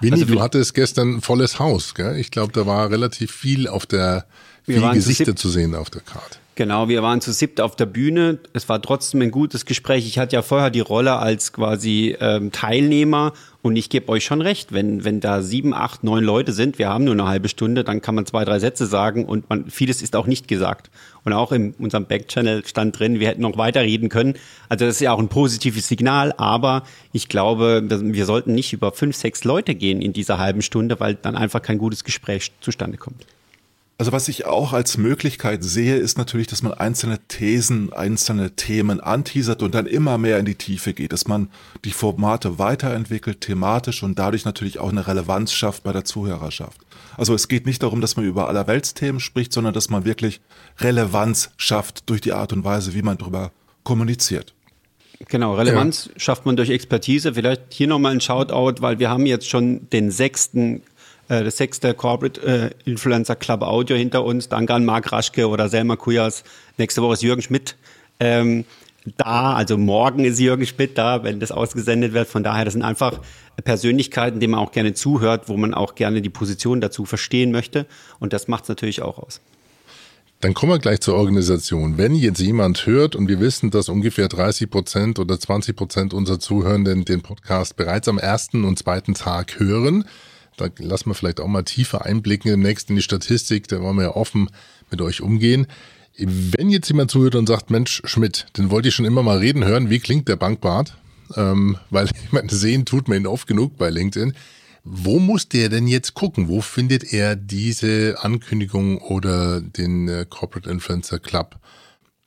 Winnie, 0.00 0.22
also, 0.22 0.34
du 0.34 0.40
hattest 0.40 0.74
gestern 0.74 1.20
volles 1.20 1.58
Haus, 1.58 1.94
gell? 1.94 2.16
Ich 2.16 2.30
glaube, 2.30 2.52
da 2.52 2.66
war 2.66 2.90
relativ 2.90 3.32
viel 3.32 3.68
auf 3.68 3.84
der, 3.84 4.26
viele 4.64 4.92
Gesichter 4.92 5.36
zu 5.36 5.50
sehen 5.50 5.74
auf 5.74 5.90
der 5.90 6.00
Karte. 6.00 6.38
Genau, 6.60 6.90
wir 6.90 7.02
waren 7.02 7.22
zu 7.22 7.32
siebt 7.32 7.58
auf 7.58 7.74
der 7.74 7.86
Bühne. 7.86 8.38
Es 8.52 8.68
war 8.68 8.82
trotzdem 8.82 9.22
ein 9.22 9.30
gutes 9.30 9.64
Gespräch. 9.64 10.06
Ich 10.06 10.18
hatte 10.18 10.36
ja 10.36 10.42
vorher 10.42 10.68
die 10.68 10.80
Rolle 10.80 11.16
als 11.16 11.54
quasi 11.54 12.14
ähm, 12.20 12.52
Teilnehmer 12.52 13.32
und 13.62 13.76
ich 13.76 13.88
gebe 13.88 14.10
euch 14.10 14.26
schon 14.26 14.42
recht, 14.42 14.70
wenn, 14.70 15.02
wenn 15.02 15.20
da 15.20 15.40
sieben, 15.40 15.72
acht, 15.72 16.04
neun 16.04 16.22
Leute 16.22 16.52
sind, 16.52 16.78
wir 16.78 16.90
haben 16.90 17.04
nur 17.04 17.14
eine 17.14 17.26
halbe 17.26 17.48
Stunde, 17.48 17.82
dann 17.82 18.02
kann 18.02 18.14
man 18.14 18.26
zwei, 18.26 18.44
drei 18.44 18.58
Sätze 18.58 18.84
sagen 18.84 19.24
und 19.24 19.48
man, 19.48 19.70
vieles 19.70 20.02
ist 20.02 20.14
auch 20.14 20.26
nicht 20.26 20.48
gesagt. 20.48 20.90
Und 21.24 21.32
auch 21.32 21.50
in 21.50 21.72
unserem 21.78 22.04
Backchannel 22.04 22.66
stand 22.66 22.98
drin, 22.98 23.20
wir 23.20 23.28
hätten 23.28 23.40
noch 23.40 23.56
weiterreden 23.56 24.10
können. 24.10 24.34
Also 24.68 24.84
das 24.84 24.96
ist 24.96 25.00
ja 25.00 25.12
auch 25.12 25.18
ein 25.18 25.28
positives 25.28 25.88
Signal, 25.88 26.34
aber 26.36 26.82
ich 27.14 27.30
glaube, 27.30 27.82
wir 27.88 28.26
sollten 28.26 28.52
nicht 28.52 28.74
über 28.74 28.92
fünf, 28.92 29.16
sechs 29.16 29.44
Leute 29.44 29.74
gehen 29.74 30.02
in 30.02 30.12
dieser 30.12 30.36
halben 30.36 30.60
Stunde, 30.60 31.00
weil 31.00 31.14
dann 31.14 31.36
einfach 31.36 31.62
kein 31.62 31.78
gutes 31.78 32.04
Gespräch 32.04 32.52
zustande 32.60 32.98
kommt. 32.98 33.24
Also 34.00 34.12
was 34.12 34.28
ich 34.28 34.46
auch 34.46 34.72
als 34.72 34.96
Möglichkeit 34.96 35.62
sehe, 35.62 35.96
ist 35.96 36.16
natürlich, 36.16 36.46
dass 36.46 36.62
man 36.62 36.72
einzelne 36.72 37.18
Thesen, 37.28 37.92
einzelne 37.92 38.52
Themen 38.56 38.98
anteasert 38.98 39.62
und 39.62 39.74
dann 39.74 39.84
immer 39.84 40.16
mehr 40.16 40.38
in 40.38 40.46
die 40.46 40.54
Tiefe 40.54 40.94
geht, 40.94 41.12
dass 41.12 41.28
man 41.28 41.50
die 41.84 41.90
Formate 41.90 42.58
weiterentwickelt, 42.58 43.42
thematisch 43.42 44.02
und 44.02 44.18
dadurch 44.18 44.46
natürlich 44.46 44.78
auch 44.78 44.88
eine 44.88 45.06
Relevanz 45.06 45.52
schafft 45.52 45.82
bei 45.82 45.92
der 45.92 46.06
Zuhörerschaft. 46.06 46.80
Also 47.18 47.34
es 47.34 47.46
geht 47.46 47.66
nicht 47.66 47.82
darum, 47.82 48.00
dass 48.00 48.16
man 48.16 48.24
über 48.24 48.48
allerweltsthemen 48.48 49.20
spricht, 49.20 49.52
sondern 49.52 49.74
dass 49.74 49.90
man 49.90 50.06
wirklich 50.06 50.40
Relevanz 50.78 51.50
schafft 51.58 52.08
durch 52.08 52.22
die 52.22 52.32
Art 52.32 52.54
und 52.54 52.64
Weise, 52.64 52.94
wie 52.94 53.02
man 53.02 53.18
darüber 53.18 53.52
kommuniziert. 53.84 54.54
Genau, 55.28 55.54
Relevanz 55.54 56.06
ja. 56.06 56.12
schafft 56.18 56.46
man 56.46 56.56
durch 56.56 56.70
Expertise. 56.70 57.34
Vielleicht 57.34 57.74
hier 57.74 57.86
nochmal 57.86 58.12
ein 58.12 58.22
Shoutout, 58.22 58.80
weil 58.80 58.98
wir 58.98 59.10
haben 59.10 59.26
jetzt 59.26 59.50
schon 59.50 59.90
den 59.90 60.10
sechsten 60.10 60.80
äh, 61.30 61.44
das 61.44 61.56
sechste 61.56 61.94
Corporate 61.94 62.42
äh, 62.42 62.90
Influencer 62.90 63.36
Club 63.36 63.62
Audio 63.62 63.96
hinter 63.96 64.24
uns. 64.24 64.48
Danke 64.48 64.74
an 64.74 64.84
Marc 64.84 65.12
Raschke 65.12 65.48
oder 65.48 65.68
Selma 65.68 65.96
Kujas. 65.96 66.42
Nächste 66.76 67.02
Woche 67.02 67.14
ist 67.14 67.22
Jürgen 67.22 67.40
Schmidt 67.40 67.76
ähm, 68.18 68.64
da. 69.16 69.54
Also 69.54 69.78
morgen 69.78 70.24
ist 70.24 70.40
Jürgen 70.40 70.66
Schmidt 70.66 70.98
da, 70.98 71.22
wenn 71.22 71.38
das 71.38 71.52
ausgesendet 71.52 72.12
wird. 72.14 72.28
Von 72.28 72.42
daher, 72.42 72.64
das 72.64 72.74
sind 72.74 72.82
einfach 72.82 73.20
Persönlichkeiten, 73.62 74.40
denen 74.40 74.52
man 74.52 74.60
auch 74.60 74.72
gerne 74.72 74.92
zuhört, 74.92 75.48
wo 75.48 75.56
man 75.56 75.72
auch 75.72 75.94
gerne 75.94 76.20
die 76.20 76.30
Position 76.30 76.80
dazu 76.80 77.04
verstehen 77.04 77.52
möchte. 77.52 77.86
Und 78.18 78.32
das 78.32 78.48
macht 78.48 78.64
es 78.64 78.68
natürlich 78.68 79.00
auch 79.00 79.18
aus. 79.18 79.40
Dann 80.40 80.54
kommen 80.54 80.72
wir 80.72 80.78
gleich 80.78 81.00
zur 81.00 81.14
Organisation. 81.14 81.96
Wenn 81.96 82.14
jetzt 82.14 82.40
jemand 82.40 82.86
hört 82.86 83.14
und 83.14 83.28
wir 83.28 83.38
wissen, 83.38 83.70
dass 83.70 83.88
ungefähr 83.88 84.26
30 84.26 84.68
Prozent 84.68 85.18
oder 85.20 85.38
20 85.38 85.76
Prozent 85.76 86.14
unserer 86.14 86.40
Zuhörenden 86.40 87.04
den 87.04 87.20
Podcast 87.20 87.76
bereits 87.76 88.08
am 88.08 88.18
ersten 88.18 88.64
und 88.64 88.78
zweiten 88.78 89.14
Tag 89.14 89.60
hören, 89.60 90.06
da 90.60 90.68
lassen 90.78 91.10
wir 91.10 91.14
vielleicht 91.14 91.40
auch 91.40 91.48
mal 91.48 91.62
tiefer 91.62 92.04
einblicken 92.04 92.50
demnächst 92.50 92.90
in 92.90 92.96
die 92.96 93.02
Statistik. 93.02 93.68
Da 93.68 93.80
wollen 93.80 93.96
wir 93.96 94.04
ja 94.04 94.16
offen 94.16 94.50
mit 94.90 95.00
euch 95.00 95.20
umgehen. 95.20 95.66
Wenn 96.16 96.70
jetzt 96.70 96.88
jemand 96.88 97.10
zuhört 97.10 97.34
und 97.34 97.46
sagt, 97.46 97.70
Mensch, 97.70 98.02
Schmidt, 98.04 98.46
den 98.56 98.70
wollte 98.70 98.88
ich 98.88 98.94
schon 98.94 99.06
immer 99.06 99.22
mal 99.22 99.38
reden 99.38 99.64
hören, 99.64 99.90
wie 99.90 100.00
klingt 100.00 100.28
der 100.28 100.36
Bankbart? 100.36 100.96
Ähm, 101.36 101.78
weil 101.90 102.06
ich 102.06 102.32
meine, 102.32 102.50
sehen 102.50 102.84
tut 102.84 103.08
man 103.08 103.18
ihn 103.18 103.26
oft 103.26 103.46
genug 103.46 103.76
bei 103.76 103.90
LinkedIn. 103.90 104.34
Wo 104.84 105.18
muss 105.18 105.48
der 105.48 105.68
denn 105.68 105.86
jetzt 105.86 106.14
gucken? 106.14 106.48
Wo 106.48 106.60
findet 106.62 107.12
er 107.12 107.36
diese 107.36 108.16
Ankündigung 108.20 108.98
oder 108.98 109.60
den 109.60 110.08
äh, 110.08 110.26
Corporate 110.28 110.70
Influencer 110.70 111.18
Club? 111.18 111.56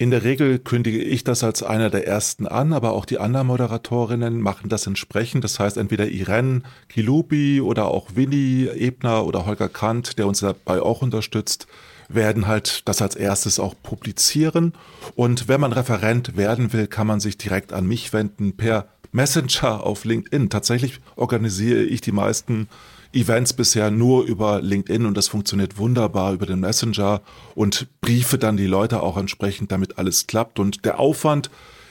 In 0.03 0.11
der 0.11 0.25
Regel 0.25 0.59
kündige 0.59 1.01
ich 1.01 1.23
das 1.23 1.45
als 1.45 1.63
einer 1.63 1.89
der 1.89 2.05
ersten 2.05 2.45
an, 2.45 2.73
aber 2.73 2.91
auch 2.91 3.05
die 3.05 3.19
anderen 3.19 3.47
Moderatorinnen 3.47 4.41
machen 4.41 4.67
das 4.67 4.85
entsprechend. 4.85 5.45
Das 5.45 5.61
heißt, 5.61 5.77
entweder 5.77 6.09
Irene 6.09 6.63
Kilubi 6.89 7.61
oder 7.61 7.87
auch 7.87 8.09
Winnie 8.13 8.67
Ebner 8.67 9.25
oder 9.25 9.45
Holger 9.45 9.69
Kant, 9.69 10.19
der 10.19 10.27
uns 10.27 10.41
dabei 10.41 10.81
auch 10.81 11.01
unterstützt, 11.01 11.67
werden 12.09 12.47
halt 12.47 12.85
das 12.89 13.01
als 13.01 13.15
erstes 13.15 13.61
auch 13.61 13.75
publizieren. 13.81 14.73
Und 15.15 15.47
wenn 15.47 15.61
man 15.61 15.71
Referent 15.71 16.35
werden 16.35 16.73
will, 16.73 16.87
kann 16.87 17.07
man 17.07 17.21
sich 17.21 17.37
direkt 17.37 17.71
an 17.71 17.87
mich 17.87 18.11
wenden 18.11 18.57
per 18.57 18.87
Messenger 19.13 19.85
auf 19.85 20.03
LinkedIn. 20.03 20.49
Tatsächlich 20.49 20.99
organisiere 21.15 21.81
ich 21.81 22.01
die 22.01 22.11
meisten 22.11 22.67
Events 23.13 23.53
bisher 23.53 23.91
nur 23.91 24.23
über 24.23 24.61
LinkedIn 24.61 25.05
und 25.05 25.15
das 25.15 25.27
funktioniert 25.27 25.77
wunderbar 25.77 26.33
über 26.33 26.45
den 26.45 26.59
Messenger 26.59 27.21
und 27.55 27.87
briefe 28.01 28.37
dann 28.37 28.57
die 28.57 28.65
Leute 28.65 29.01
auch 29.01 29.17
entsprechend, 29.17 29.71
damit 29.71 29.97
alles 29.97 30.27
klappt. 30.27 30.59
Und 30.59 30.83
der 30.83 30.99
Aufwand 30.99 31.49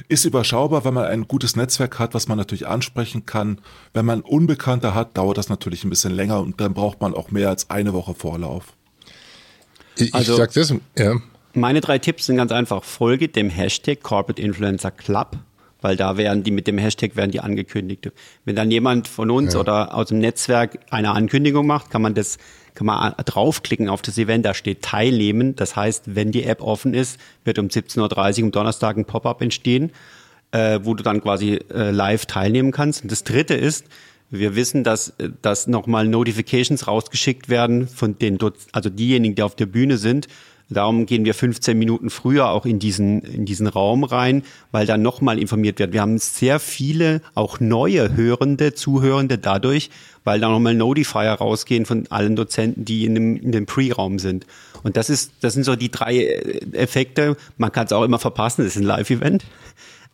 ist 0.08 0.24
überschaubar, 0.24 0.84
wenn 0.84 0.94
man 0.94 1.04
ein 1.04 1.28
gutes 1.28 1.54
Netzwerk 1.56 1.98
hat, 1.98 2.14
was 2.14 2.28
man 2.28 2.38
natürlich 2.38 2.66
ansprechen 2.66 3.24
kann. 3.24 3.60
Wenn 3.94 4.04
man 4.04 4.20
Unbekannte 4.20 4.94
hat, 4.94 5.16
dauert 5.16 5.38
das 5.38 5.48
natürlich 5.48 5.84
ein 5.84 5.90
bisschen 5.90 6.12
länger 6.12 6.40
und 6.40 6.60
dann 6.60 6.74
braucht 6.74 7.00
man 7.00 7.14
auch 7.14 7.30
mehr 7.30 7.48
als 7.48 7.70
eine 7.70 7.92
Woche 7.92 8.14
Vorlauf. 8.14 8.74
Ich, 9.96 10.14
also, 10.14 10.32
ich 10.32 10.38
sag 10.38 10.52
das, 10.52 10.74
ja. 10.98 11.16
Meine 11.54 11.80
drei 11.80 11.98
Tipps 11.98 12.26
sind 12.26 12.36
ganz 12.36 12.50
einfach. 12.50 12.82
Folge 12.82 13.28
dem 13.28 13.50
Hashtag 13.50 14.02
Corporate 14.02 14.40
Influencer 14.40 14.90
Club 14.90 15.36
weil 15.82 15.96
da 15.96 16.16
werden 16.16 16.42
die 16.42 16.50
mit 16.50 16.66
dem 16.66 16.78
Hashtag 16.78 17.16
werden 17.16 17.30
die 17.30 17.40
angekündigt. 17.40 18.10
Wenn 18.44 18.56
dann 18.56 18.70
jemand 18.70 19.08
von 19.08 19.30
uns 19.30 19.54
ja. 19.54 19.60
oder 19.60 19.94
aus 19.94 20.08
dem 20.08 20.18
Netzwerk 20.18 20.78
eine 20.90 21.10
Ankündigung 21.10 21.66
macht, 21.66 21.90
kann 21.90 22.02
man 22.02 22.14
das 22.14 22.38
kann 22.74 22.86
man 22.86 23.12
draufklicken 23.24 23.88
auf 23.90 24.00
das 24.00 24.16
Event, 24.16 24.46
da 24.46 24.54
steht 24.54 24.82
teilnehmen. 24.82 25.54
Das 25.56 25.76
heißt, 25.76 26.14
wenn 26.14 26.32
die 26.32 26.44
App 26.44 26.62
offen 26.62 26.94
ist, 26.94 27.20
wird 27.44 27.58
um 27.58 27.66
17.30 27.66 28.38
Uhr 28.38 28.44
am 28.44 28.50
Donnerstag 28.50 28.96
ein 28.96 29.04
Pop-up 29.04 29.42
entstehen, 29.42 29.92
äh, 30.52 30.80
wo 30.82 30.94
du 30.94 31.02
dann 31.02 31.20
quasi 31.20 31.60
äh, 31.70 31.90
live 31.90 32.26
teilnehmen 32.26 32.72
kannst. 32.72 33.02
Und 33.02 33.12
das 33.12 33.24
dritte 33.24 33.54
ist, 33.54 33.84
wir 34.30 34.56
wissen, 34.56 34.84
dass, 34.84 35.10
äh, 35.18 35.28
dass 35.42 35.66
nochmal 35.66 36.08
Notifications 36.08 36.86
rausgeschickt 36.86 37.48
werden 37.48 37.86
von 37.88 38.18
den, 38.18 38.38
also 38.72 38.88
diejenigen, 38.88 39.34
die 39.34 39.42
auf 39.42 39.54
der 39.54 39.66
Bühne 39.66 39.98
sind, 39.98 40.28
Darum 40.72 41.06
gehen 41.06 41.24
wir 41.24 41.34
15 41.34 41.78
Minuten 41.78 42.10
früher 42.10 42.50
auch 42.50 42.66
in 42.66 42.78
diesen, 42.78 43.22
in 43.22 43.44
diesen 43.44 43.66
Raum 43.66 44.04
rein, 44.04 44.42
weil 44.70 44.86
dann 44.86 45.02
nochmal 45.02 45.38
informiert 45.38 45.78
wird. 45.78 45.92
Wir 45.92 46.00
haben 46.00 46.18
sehr 46.18 46.58
viele, 46.60 47.20
auch 47.34 47.60
neue 47.60 48.16
Hörende, 48.16 48.74
Zuhörende 48.74 49.38
dadurch, 49.38 49.90
weil 50.24 50.40
da 50.40 50.48
nochmal 50.48 50.74
Notifier 50.74 51.32
rausgehen 51.32 51.86
von 51.86 52.06
allen 52.10 52.36
Dozenten, 52.36 52.84
die 52.84 53.04
in 53.04 53.14
dem, 53.14 53.36
in 53.36 53.52
dem 53.52 53.66
Pre-Raum 53.66 54.18
sind. 54.18 54.46
Und 54.82 54.96
das 54.96 55.10
ist, 55.10 55.32
das 55.40 55.54
sind 55.54 55.64
so 55.64 55.76
die 55.76 55.90
drei 55.90 56.16
äh, 56.16 56.60
Effekte. 56.72 57.36
Man 57.56 57.72
kann 57.72 57.86
es 57.86 57.92
auch 57.92 58.02
immer 58.02 58.18
verpassen, 58.18 58.64
das 58.64 58.76
ist 58.76 58.82
ein 58.82 58.86
Live-Event. 58.86 59.44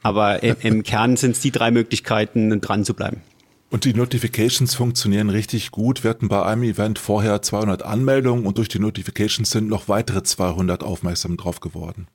Aber 0.02 0.44
im 0.44 0.84
Kern 0.84 1.16
sind 1.16 1.32
es 1.32 1.40
die 1.40 1.50
drei 1.50 1.72
Möglichkeiten, 1.72 2.60
dran 2.60 2.84
zu 2.84 2.94
bleiben. 2.94 3.20
Und 3.70 3.84
die 3.84 3.92
Notifications 3.92 4.74
funktionieren 4.74 5.28
richtig 5.28 5.70
gut. 5.70 6.02
Wir 6.02 6.10
hatten 6.10 6.28
bei 6.28 6.42
einem 6.42 6.62
Event 6.62 6.98
vorher 6.98 7.42
200 7.42 7.82
Anmeldungen 7.82 8.46
und 8.46 8.56
durch 8.56 8.68
die 8.68 8.78
Notifications 8.78 9.50
sind 9.50 9.68
noch 9.68 9.88
weitere 9.88 10.22
200 10.22 10.82
aufmerksam 10.82 11.36
drauf 11.36 11.60
geworden. 11.60 12.08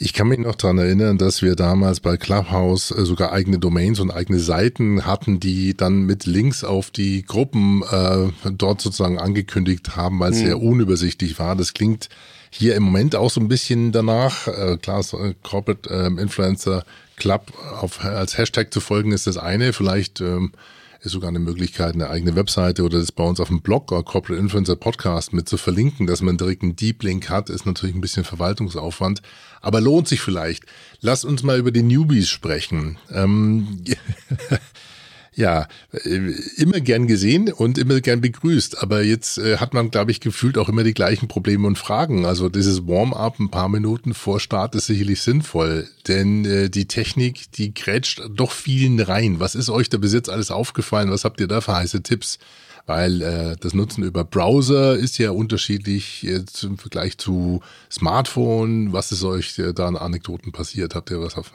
Ich 0.00 0.12
kann 0.12 0.28
mich 0.28 0.38
noch 0.38 0.54
dran 0.54 0.78
erinnern, 0.78 1.18
dass 1.18 1.42
wir 1.42 1.56
damals 1.56 1.98
bei 1.98 2.16
Clubhouse 2.16 2.92
äh, 2.92 3.04
sogar 3.04 3.32
eigene 3.32 3.58
Domains 3.58 3.98
und 3.98 4.12
eigene 4.12 4.38
Seiten 4.38 5.04
hatten, 5.04 5.40
die 5.40 5.76
dann 5.76 6.02
mit 6.02 6.24
Links 6.24 6.62
auf 6.62 6.92
die 6.92 7.24
Gruppen 7.24 7.82
äh, 7.90 8.28
dort 8.52 8.80
sozusagen 8.80 9.18
angekündigt 9.18 9.96
haben, 9.96 10.20
weil 10.20 10.30
es 10.30 10.38
hm. 10.38 10.46
sehr 10.46 10.62
unübersichtlich 10.62 11.40
war. 11.40 11.56
Das 11.56 11.74
klingt 11.74 12.10
hier 12.50 12.76
im 12.76 12.84
Moment 12.84 13.16
auch 13.16 13.30
so 13.30 13.40
ein 13.40 13.48
bisschen 13.48 13.90
danach. 13.90 14.46
Äh, 14.46 14.76
klar, 14.80 15.00
äh, 15.14 15.34
Corporate 15.42 15.90
äh, 15.90 16.06
Influencer 16.06 16.84
Club 17.18 17.52
auf, 17.80 18.04
als 18.04 18.38
Hashtag 18.38 18.72
zu 18.72 18.80
folgen 18.80 19.12
ist 19.12 19.26
das 19.26 19.36
eine. 19.36 19.72
Vielleicht 19.72 20.20
ähm, 20.20 20.52
ist 21.00 21.12
sogar 21.12 21.28
eine 21.28 21.38
Möglichkeit, 21.38 21.94
eine 21.94 22.10
eigene 22.10 22.34
Webseite 22.34 22.82
oder 22.82 22.98
das 22.98 23.12
bei 23.12 23.24
uns 23.24 23.40
auf 23.40 23.48
dem 23.48 23.60
Blog 23.60 23.92
oder 23.92 24.02
Corporate 24.02 24.40
Influencer 24.40 24.76
Podcast 24.76 25.32
mit 25.32 25.48
zu 25.48 25.56
verlinken, 25.56 26.06
dass 26.06 26.22
man 26.22 26.36
direkt 26.36 26.62
einen 26.62 26.76
Deep 26.76 27.02
Link 27.02 27.28
hat, 27.28 27.50
ist 27.50 27.66
natürlich 27.66 27.94
ein 27.94 28.00
bisschen 28.00 28.24
Verwaltungsaufwand, 28.24 29.22
aber 29.60 29.80
lohnt 29.80 30.08
sich 30.08 30.20
vielleicht. 30.20 30.64
Lass 31.00 31.24
uns 31.24 31.42
mal 31.42 31.58
über 31.58 31.70
die 31.70 31.82
Newbies 31.82 32.28
sprechen. 32.28 32.98
Ähm, 33.12 33.84
ja, 35.38 35.68
äh, 35.92 36.32
immer 36.56 36.80
gern 36.80 37.06
gesehen 37.06 37.52
und 37.52 37.78
immer 37.78 38.00
gern 38.00 38.20
begrüßt. 38.20 38.82
Aber 38.82 39.02
jetzt 39.04 39.38
äh, 39.38 39.58
hat 39.58 39.72
man, 39.72 39.90
glaube 39.90 40.10
ich, 40.10 40.18
gefühlt 40.18 40.58
auch 40.58 40.68
immer 40.68 40.82
die 40.82 40.94
gleichen 40.94 41.28
Probleme 41.28 41.66
und 41.68 41.78
Fragen. 41.78 42.26
Also 42.26 42.48
dieses 42.48 42.88
Warm-up 42.88 43.38
ein 43.38 43.48
paar 43.48 43.68
Minuten 43.68 44.14
vor 44.14 44.40
Start 44.40 44.74
ist 44.74 44.86
sicherlich 44.86 45.22
sinnvoll, 45.22 45.88
denn 46.08 46.44
äh, 46.44 46.68
die 46.68 46.88
Technik, 46.88 47.52
die 47.52 47.72
grätscht 47.72 48.20
doch 48.34 48.50
vielen 48.50 48.98
rein. 48.98 49.38
Was 49.38 49.54
ist 49.54 49.70
euch 49.70 49.88
da 49.88 49.98
bis 49.98 50.12
jetzt 50.12 50.28
alles 50.28 50.50
aufgefallen? 50.50 51.12
Was 51.12 51.24
habt 51.24 51.40
ihr 51.40 51.46
da 51.46 51.60
für 51.60 51.76
heiße 51.76 52.02
Tipps? 52.02 52.40
Weil 52.86 53.22
äh, 53.22 53.56
das 53.60 53.74
Nutzen 53.74 54.02
über 54.02 54.24
Browser 54.24 54.96
ist 54.96 55.18
ja 55.18 55.30
unterschiedlich 55.30 56.22
jetzt 56.22 56.64
im 56.64 56.78
Vergleich 56.78 57.16
zu 57.16 57.60
Smartphone. 57.92 58.92
Was 58.92 59.12
ist 59.12 59.22
euch 59.22 59.56
äh, 59.60 59.72
da 59.72 59.86
an 59.86 59.96
Anekdoten 59.96 60.50
passiert? 60.50 60.96
Habt 60.96 61.12
ihr 61.12 61.20
was 61.20 61.36
auf? 61.36 61.52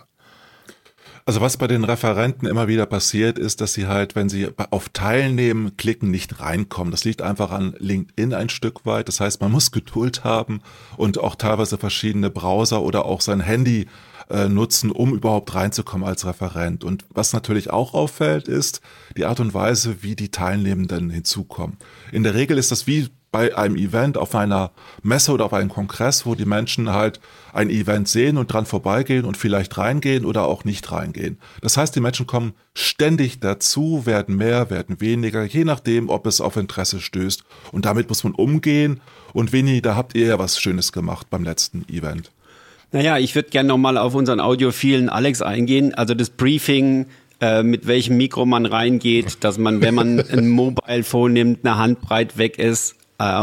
Also 1.25 1.39
was 1.39 1.55
bei 1.55 1.67
den 1.67 1.85
Referenten 1.85 2.47
immer 2.47 2.67
wieder 2.67 2.85
passiert, 2.85 3.39
ist, 3.39 3.61
dass 3.61 3.73
sie 3.73 3.87
halt, 3.87 4.15
wenn 4.15 4.27
sie 4.27 4.49
auf 4.71 4.89
Teilnehmen 4.89 5.77
klicken, 5.77 6.11
nicht 6.11 6.41
reinkommen. 6.41 6.91
Das 6.91 7.05
liegt 7.05 7.21
einfach 7.21 7.51
an 7.51 7.75
LinkedIn 7.79 8.33
ein 8.33 8.49
Stück 8.49 8.85
weit. 8.85 9.07
Das 9.07 9.21
heißt, 9.21 9.39
man 9.39 9.51
muss 9.51 9.71
Geduld 9.71 10.25
haben 10.25 10.61
und 10.97 11.19
auch 11.19 11.35
teilweise 11.35 11.77
verschiedene 11.77 12.29
Browser 12.29 12.81
oder 12.81 13.05
auch 13.05 13.21
sein 13.21 13.39
Handy 13.39 13.87
äh, 14.29 14.49
nutzen, 14.49 14.91
um 14.91 15.13
überhaupt 15.13 15.55
reinzukommen 15.55 16.05
als 16.07 16.25
Referent. 16.25 16.83
Und 16.83 17.05
was 17.09 17.31
natürlich 17.31 17.69
auch 17.69 17.93
auffällt, 17.93 18.49
ist 18.49 18.81
die 19.15 19.25
Art 19.25 19.39
und 19.39 19.53
Weise, 19.53 20.03
wie 20.03 20.17
die 20.17 20.29
Teilnehmenden 20.29 21.09
hinzukommen. 21.09 21.77
In 22.11 22.23
der 22.23 22.33
Regel 22.33 22.57
ist 22.57 22.71
das 22.71 22.85
wie 22.85 23.09
bei 23.33 23.57
einem 23.57 23.75
Event 23.75 24.15
auf 24.15 24.35
einer 24.35 24.71
Messe 25.01 25.31
oder 25.31 25.45
auf 25.45 25.53
einem 25.53 25.69
Kongress, 25.69 26.25
wo 26.27 26.35
die 26.35 26.45
Menschen 26.45 26.91
halt 26.93 27.19
ein 27.51 27.71
Event 27.71 28.07
sehen 28.07 28.37
und 28.37 28.53
dran 28.53 28.67
vorbeigehen 28.67 29.25
und 29.25 29.37
vielleicht 29.37 29.75
reingehen 29.75 30.23
oder 30.23 30.43
auch 30.43 30.65
nicht 30.65 30.91
reingehen. 30.91 31.39
Das 31.59 31.75
heißt, 31.75 31.95
die 31.95 31.99
Menschen 31.99 32.27
kommen 32.27 32.53
ständig 32.75 33.39
dazu, 33.39 34.05
werden 34.05 34.37
mehr, 34.37 34.69
werden 34.69 35.01
weniger, 35.01 35.43
je 35.43 35.65
nachdem, 35.65 36.09
ob 36.09 36.27
es 36.27 36.41
auf 36.41 36.57
Interesse 36.57 37.01
stößt. 37.01 37.43
Und 37.71 37.85
damit 37.85 38.07
muss 38.07 38.23
man 38.23 38.33
umgehen. 38.33 39.01
Und 39.33 39.51
Winnie, 39.51 39.81
da 39.81 39.95
habt 39.95 40.15
ihr 40.15 40.27
ja 40.27 40.39
was 40.39 40.59
Schönes 40.59 40.91
gemacht 40.91 41.31
beim 41.31 41.43
letzten 41.43 41.89
Event. 41.89 42.31
Naja, 42.91 43.17
ich 43.17 43.33
würde 43.33 43.49
gerne 43.49 43.69
nochmal 43.69 43.97
auf 43.97 44.13
unseren 44.13 44.39
audiophilen 44.41 45.09
Alex 45.09 45.41
eingehen. 45.41 45.95
Also 45.95 46.13
das 46.13 46.29
Briefing, 46.29 47.07
äh, 47.41 47.63
mit 47.63 47.87
welchem 47.87 48.15
Mikro 48.15 48.45
man 48.45 48.67
reingeht, 48.67 49.43
dass 49.43 49.57
man, 49.57 49.81
wenn 49.81 49.95
man 49.95 50.19
ein 50.19 50.49
Mobile 50.49 51.03
Phone 51.03 51.33
nimmt, 51.33 51.65
eine 51.65 51.77
Handbreit 51.79 52.37
weg 52.37 52.59
ist, 52.59 52.95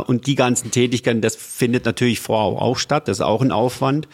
und 0.07 0.27
die 0.27 0.35
ganzen 0.35 0.71
Tätigkeiten, 0.71 1.21
das 1.21 1.37
findet 1.37 1.85
natürlich 1.85 2.21
vorher 2.21 2.61
auch 2.61 2.79
statt, 2.79 3.09
das 3.09 3.19
ist 3.19 3.25
auch 3.25 3.43
ein 3.43 3.53
Aufwand. 3.53 4.09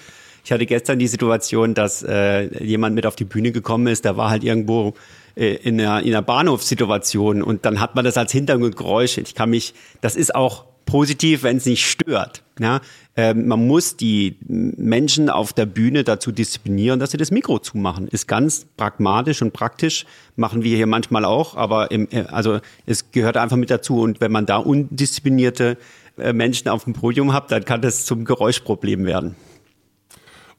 Ich 0.45 0.53
hatte 0.53 0.67
gestern 0.67 0.99
die 0.99 1.09
Situation, 1.09 1.75
dass 1.75 2.03
äh, 2.03 2.65
jemand 2.65 2.95
mit 2.95 3.05
auf 3.05 3.17
die 3.17 3.25
Bühne 3.25 3.51
gekommen 3.51 3.89
ist, 3.89 4.05
der 4.05 4.17
war 4.17 4.31
halt 4.31 4.45
irgendwo 4.45 4.95
äh, 5.35 5.55
in 5.55 5.81
einer, 5.81 6.03
in 6.03 6.09
einer 6.09 6.23
Bahnhofssituation 6.23 7.43
und 7.43 7.65
dann 7.65 7.81
hat 7.81 7.95
man 7.95 8.05
das 8.05 8.17
als 8.17 8.33
Hintergrundgeräusch. 8.33 9.19
Ich 9.19 9.35
kann 9.35 9.51
mich, 9.51 9.75
das 10.01 10.15
ist 10.15 10.35
auch 10.35 10.65
positiv, 10.85 11.43
wenn 11.43 11.57
es 11.57 11.67
nicht 11.67 11.85
stört. 11.85 12.43
Ja? 12.61 12.81
Ähm, 13.19 13.49
man 13.49 13.67
muss 13.67 13.97
die 13.97 14.37
Menschen 14.47 15.31
auf 15.31 15.55
der 15.55 15.65
Bühne 15.65 16.05
dazu 16.05 16.33
disziplinieren, 16.33 17.01
dass 17.01 17.13
sie 17.13 17.17
das 17.17 17.31
Mikro 17.31 17.59
zumachen. 17.59 18.09
Ist 18.09 18.29
ganz 18.29 18.67
pragmatisch 18.77 19.41
und 19.41 19.55
praktisch, 19.55 20.05
machen 20.37 20.63
wir 20.63 20.77
hier 20.77 20.87
manchmal 20.87 21.25
auch, 21.25 21.57
aber 21.57 21.91
im, 21.91 22.09
äh, 22.11 22.27
also 22.29 22.61
es 22.85 23.11
gehört 23.13 23.39
einfach 23.39 23.57
mit 23.57 23.71
dazu. 23.71 24.01
Und 24.01 24.21
wenn 24.21 24.33
man 24.33 24.45
da 24.45 24.59
undisziplinierte 24.59 25.79
äh, 26.19 26.35
Menschen 26.35 26.69
auf 26.69 26.85
dem 26.85 26.93
Podium 26.93 27.33
hat, 27.33 27.51
dann 27.51 27.65
kann 27.65 27.81
das 27.81 28.05
zum 28.05 28.27
Geräuschproblem 28.27 29.07
werden. 29.07 29.35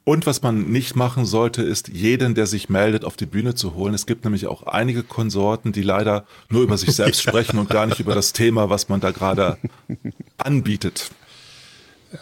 Und 0.02 0.26
was 0.26 0.42
man 0.42 0.70
nicht 0.72 0.96
machen 0.96 1.26
sollte, 1.26 1.62
ist 1.62 1.88
jeden, 1.88 2.34
der 2.34 2.46
sich 2.46 2.70
meldet, 2.70 3.04
auf 3.04 3.16
die 3.16 3.26
Bühne 3.26 3.54
zu 3.54 3.74
holen. 3.74 3.92
Es 3.92 4.06
gibt 4.06 4.24
nämlich 4.24 4.46
auch 4.46 4.62
einige 4.62 5.02
Konsorten, 5.02 5.70
die 5.70 5.82
leider 5.82 6.24
nur 6.48 6.62
über 6.62 6.78
sich 6.78 6.96
selbst 6.96 7.22
sprechen 7.22 7.58
und 7.58 7.68
gar 7.68 7.86
nicht 7.86 8.00
über 8.00 8.14
das 8.14 8.32
Thema, 8.32 8.70
was 8.70 8.88
man 8.88 9.00
da 9.00 9.10
gerade 9.10 9.58
anbietet. 10.38 11.10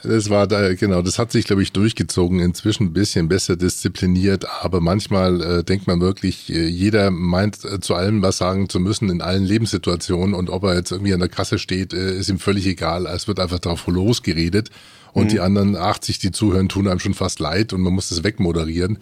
Das 0.03 0.31
war 0.31 0.49
da, 0.49 0.75
genau, 0.75 1.01
das 1.01 1.19
hat 1.19 1.31
sich, 1.31 1.45
glaube 1.45 1.63
ich, 1.63 1.73
durchgezogen, 1.73 2.41
inzwischen 2.41 2.89
ein 2.89 2.93
bisschen 2.93 3.29
besser 3.29 3.57
diszipliniert, 3.57 4.45
aber 4.63 4.81
manchmal 4.81 5.41
äh, 5.41 5.65
denkt 5.65 5.87
man 5.87 6.01
wirklich, 6.01 6.53
äh, 6.53 6.67
jeder 6.67 7.13
meint 7.13 7.65
äh, 7.65 7.79
zu 7.79 7.95
allem 7.95 8.21
was 8.21 8.39
sagen 8.39 8.69
zu 8.69 8.81
müssen 8.81 9.11
in 9.11 9.23
allen 9.23 9.45
Lebenssituationen 9.45 10.35
und 10.35 10.51
ob 10.51 10.65
er 10.65 10.75
jetzt 10.75 10.91
irgendwie 10.91 11.15
an 11.15 11.21
der 11.21 11.29
Kasse 11.29 11.61
steht, 11.61 11.95
äh, 11.95 12.19
ist 12.19 12.29
ihm 12.29 12.41
völlig 12.41 12.67
egal. 12.67 13.07
Es 13.07 13.29
wird 13.29 13.39
einfach 13.39 13.61
drauf 13.61 13.87
losgeredet 13.87 14.71
und 15.13 15.27
mhm. 15.27 15.29
die 15.29 15.41
anderen 15.41 15.77
80, 15.77 16.19
die 16.19 16.33
zuhören, 16.33 16.69
tun 16.69 16.89
einem 16.89 16.99
schon 16.99 17.15
fast 17.15 17.39
leid 17.39 17.73
und 17.73 17.81
man 17.81 17.93
muss 17.93 18.09
das 18.09 18.25
wegmoderieren. 18.25 18.99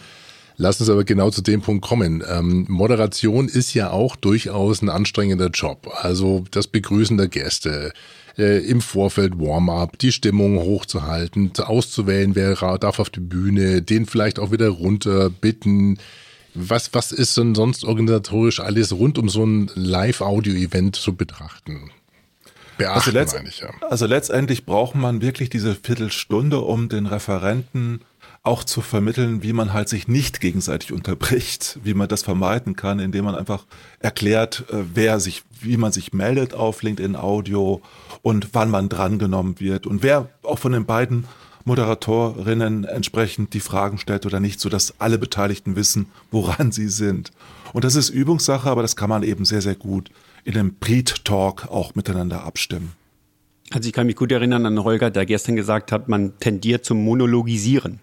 Lass 0.56 0.80
uns 0.80 0.90
aber 0.90 1.04
genau 1.04 1.30
zu 1.30 1.42
dem 1.42 1.62
Punkt 1.62 1.84
kommen. 1.84 2.22
Ähm, 2.28 2.66
Moderation 2.68 3.48
ist 3.48 3.74
ja 3.74 3.90
auch 3.90 4.16
durchaus 4.16 4.82
ein 4.82 4.88
anstrengender 4.88 5.48
Job. 5.48 5.90
Also 6.02 6.44
das 6.50 6.68
Begrüßen 6.68 7.16
der 7.16 7.28
Gäste, 7.28 7.92
äh, 8.38 8.58
im 8.58 8.80
Vorfeld 8.80 9.38
Warm-up, 9.38 9.98
die 9.98 10.12
Stimmung 10.12 10.58
hochzuhalten, 10.58 11.52
auszuwählen, 11.58 12.34
wer 12.34 12.54
darf 12.78 12.98
auf 12.98 13.10
die 13.10 13.20
Bühne, 13.20 13.82
den 13.82 14.06
vielleicht 14.06 14.38
auch 14.38 14.50
wieder 14.50 14.68
runter 14.68 15.30
bitten. 15.30 15.98
Was, 16.54 16.94
was 16.94 17.10
ist 17.12 17.36
denn 17.36 17.54
sonst 17.54 17.84
organisatorisch 17.84 18.60
alles 18.60 18.92
rund 18.92 19.18
um 19.18 19.28
so 19.28 19.44
ein 19.44 19.70
Live-Audio-Event 19.74 20.96
zu 20.96 21.14
betrachten? 21.14 21.90
Beachten, 22.76 22.94
also, 22.94 23.10
letzt, 23.12 23.36
ich, 23.48 23.60
ja. 23.60 23.70
also 23.88 24.06
letztendlich 24.06 24.64
braucht 24.64 24.94
man 24.94 25.22
wirklich 25.22 25.48
diese 25.48 25.74
Viertelstunde, 25.74 26.60
um 26.60 26.88
den 26.88 27.06
Referenten 27.06 28.00
auch 28.44 28.62
zu 28.62 28.82
vermitteln, 28.82 29.42
wie 29.42 29.54
man 29.54 29.72
halt 29.72 29.88
sich 29.88 30.06
nicht 30.06 30.40
gegenseitig 30.40 30.92
unterbricht, 30.92 31.78
wie 31.82 31.94
man 31.94 32.08
das 32.08 32.22
vermeiden 32.22 32.76
kann, 32.76 32.98
indem 32.98 33.24
man 33.24 33.34
einfach 33.34 33.64
erklärt, 34.00 34.66
äh, 34.70 34.84
wer 34.92 35.18
sich, 35.18 35.42
wie 35.60 35.78
man 35.78 35.92
sich 35.92 36.12
meldet 36.12 36.52
auf 36.52 36.82
LinkedIn 36.82 37.16
Audio 37.16 37.80
und 38.20 38.50
wann 38.52 38.70
man 38.70 38.90
drangenommen 38.90 39.58
wird 39.60 39.86
und 39.86 40.02
wer 40.02 40.28
auch 40.42 40.58
von 40.58 40.72
den 40.72 40.84
beiden 40.84 41.24
Moderatorinnen 41.64 42.84
entsprechend 42.84 43.54
die 43.54 43.60
Fragen 43.60 43.96
stellt 43.96 44.26
oder 44.26 44.40
nicht, 44.40 44.60
so 44.60 44.68
dass 44.68 45.00
alle 45.00 45.16
Beteiligten 45.16 45.74
wissen, 45.74 46.06
woran 46.30 46.70
sie 46.70 46.88
sind. 46.88 47.32
Und 47.72 47.84
das 47.84 47.94
ist 47.94 48.10
Übungssache, 48.10 48.68
aber 48.68 48.82
das 48.82 48.94
kann 48.94 49.08
man 49.08 49.22
eben 49.22 49.46
sehr, 49.46 49.62
sehr 49.62 49.74
gut 49.74 50.10
in 50.44 50.58
einem 50.58 50.76
Preet-Talk 50.78 51.68
auch 51.70 51.94
miteinander 51.94 52.44
abstimmen. 52.44 52.92
Also 53.70 53.86
ich 53.88 53.94
kann 53.94 54.06
mich 54.06 54.16
gut 54.16 54.30
erinnern 54.30 54.66
an 54.66 54.84
Holger, 54.84 55.10
der 55.10 55.24
gestern 55.24 55.56
gesagt 55.56 55.90
hat, 55.90 56.08
man 56.08 56.38
tendiert 56.38 56.84
zum 56.84 57.02
Monologisieren. 57.02 58.00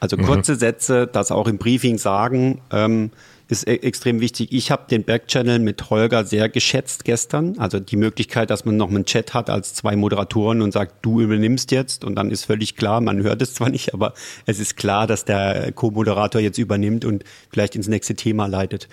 Also 0.00 0.16
mhm. 0.16 0.24
kurze. 0.24 0.56
Sätze, 0.56 1.06
das 1.06 1.30
auch 1.30 1.48
im 1.48 1.58
Briefing 1.58 1.98
sagen, 1.98 2.60
ähm, 2.70 3.10
ist 3.48 3.66
e 3.68 3.76
extrem 3.76 4.20
wichtig. 4.20 4.52
Ich 4.52 4.70
habe 4.70 4.84
den 4.90 5.04
Backchannel 5.04 5.58
mit 5.58 5.90
Holger 5.90 6.24
sehr 6.24 6.48
geschätzt 6.48 7.04
gestern. 7.04 7.58
Also 7.58 7.80
die 7.80 7.96
Möglichkeit, 7.96 8.50
dass 8.50 8.64
man 8.64 8.76
noch 8.76 8.90
einen 8.90 9.04
Chat 9.04 9.34
hat 9.34 9.50
als 9.50 9.74
zwei 9.74 9.96
Moderatoren 9.96 10.62
und 10.62 10.72
sagt, 10.72 11.04
du 11.04 11.20
übernimmst 11.20 11.70
jetzt 11.70 12.04
und 12.04 12.16
dann 12.16 12.30
ist 12.30 12.44
völlig 12.44 12.76
klar, 12.76 13.00
man 13.00 13.22
hört 13.22 13.42
es 13.42 13.54
zwar 13.54 13.68
nicht, 13.68 13.94
aber 13.94 14.14
es 14.46 14.58
ist 14.58 14.76
klar, 14.76 15.06
dass 15.06 15.24
der 15.24 15.72
Co-Moderator 15.72 16.40
jetzt 16.40 16.58
übernimmt 16.58 17.04
und 17.04 17.24
vielleicht 17.50 17.76
ins 17.76 17.88
nächste 17.88 18.14
Thema 18.14 18.46
leitet. 18.46 18.88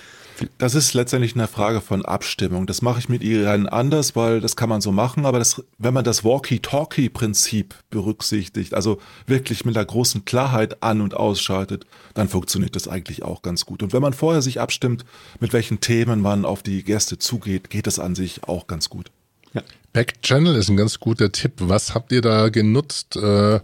Das 0.58 0.76
ist 0.76 0.94
letztendlich 0.94 1.36
eine 1.36 1.48
Frage 1.48 1.82
von 1.82 2.04
Abstimmung. 2.04 2.66
Das 2.66 2.82
mache 2.82 3.00
ich 3.00 3.10
mit 3.10 3.22
Ihnen 3.22 3.68
anders, 3.68 4.16
weil 4.16 4.42
das 4.42 4.56
kann 4.56 4.70
man 4.70 4.82
so 4.82 4.92
machen, 4.92 5.26
aber 5.26 5.40
das, 5.40 5.64
wenn 5.78 5.94
man 5.94 6.04
das 6.04 6.24
Walkie-Talkie-Prinzip 6.24 7.76
berücksichtigt, 7.90 8.74
also 8.74 9.00
wirklich 9.28 9.66
mit 9.66 9.78
einer 9.78 9.86
großen 9.86 10.26
Klarheit 10.26 10.82
an- 10.82 11.02
und 11.02 11.14
ausschaltet, 11.16 11.86
dann 12.14 12.28
funktioniert 12.28 12.76
das 12.76 12.88
eigentlich 12.88 13.24
auch 13.24 13.42
ganz 13.42 13.66
gut. 13.66 13.84
Und 13.84 13.94
wenn 13.94 14.02
man 14.02 14.14
vorher 14.14 14.41
sich 14.42 14.60
abstimmt, 14.60 15.06
mit 15.40 15.54
welchen 15.54 15.80
Themen 15.80 16.22
man 16.22 16.46
auf 16.46 16.64
die 16.64 16.84
Gäste 16.84 17.18
zugeht, 17.18 17.70
geht 17.70 17.88
das 17.88 18.00
an 18.00 18.16
sich 18.16 18.44
auch 18.44 18.68
ganz 18.68 18.90
gut. 18.90 19.12
Ja. 19.54 19.62
Back-Channel 19.94 20.56
ist 20.56 20.70
ein 20.70 20.78
ganz 20.78 21.00
guter 21.00 21.32
Tipp. 21.32 21.54
Was 21.58 21.94
habt 21.94 22.12
ihr 22.12 22.22
da 22.22 22.50
genutzt? 22.50 23.16
Äh 23.18 23.60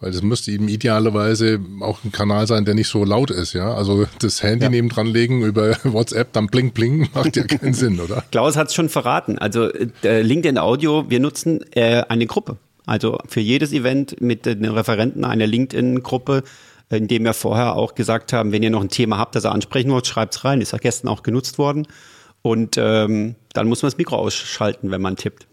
weil 0.00 0.12
das 0.12 0.22
müsste 0.22 0.52
eben 0.52 0.68
idealerweise 0.68 1.58
auch 1.80 2.04
ein 2.04 2.12
Kanal 2.12 2.46
sein, 2.46 2.64
der 2.64 2.74
nicht 2.74 2.88
so 2.88 3.04
laut 3.04 3.30
ist, 3.30 3.52
ja. 3.52 3.74
Also 3.74 4.06
das 4.20 4.42
Handy 4.42 4.64
ja. 4.64 4.70
neben 4.70 4.88
dran 4.88 5.06
legen 5.06 5.42
über 5.42 5.76
WhatsApp, 5.84 6.32
dann 6.32 6.46
bling 6.46 6.70
bling, 6.70 7.08
macht 7.14 7.36
ja 7.36 7.42
keinen 7.44 7.74
Sinn, 7.74 7.98
oder? 7.98 8.22
Klaus 8.30 8.56
hat 8.56 8.68
es 8.68 8.74
schon 8.74 8.88
verraten. 8.88 9.38
Also 9.38 9.72
äh, 9.72 10.22
LinkedIn 10.22 10.58
Audio, 10.58 11.10
wir 11.10 11.20
nutzen 11.20 11.64
äh, 11.72 12.02
eine 12.08 12.26
Gruppe. 12.26 12.58
Also 12.86 13.18
für 13.26 13.40
jedes 13.40 13.72
Event 13.72 14.20
mit 14.20 14.46
den 14.46 14.64
Referenten 14.64 15.24
einer 15.24 15.46
LinkedIn-Gruppe, 15.46 16.42
in 16.90 17.08
dem 17.08 17.24
wir 17.24 17.34
vorher 17.34 17.76
auch 17.76 17.94
gesagt 17.94 18.32
haben, 18.32 18.52
wenn 18.52 18.62
ihr 18.62 18.70
noch 18.70 18.82
ein 18.82 18.88
Thema 18.88 19.18
habt, 19.18 19.34
das 19.34 19.44
ihr 19.44 19.52
ansprechen 19.52 19.90
wollt, 19.90 20.06
schreibt's 20.06 20.44
rein. 20.44 20.60
Ist 20.60 20.72
ja 20.72 20.78
gestern 20.78 21.08
auch 21.08 21.22
genutzt 21.22 21.58
worden. 21.58 21.86
Und 22.42 22.76
ähm, 22.78 23.34
dann 23.52 23.68
muss 23.68 23.82
man 23.82 23.90
das 23.90 23.98
Mikro 23.98 24.16
ausschalten, 24.16 24.90
wenn 24.90 25.02
man 25.02 25.16
tippt. 25.16 25.46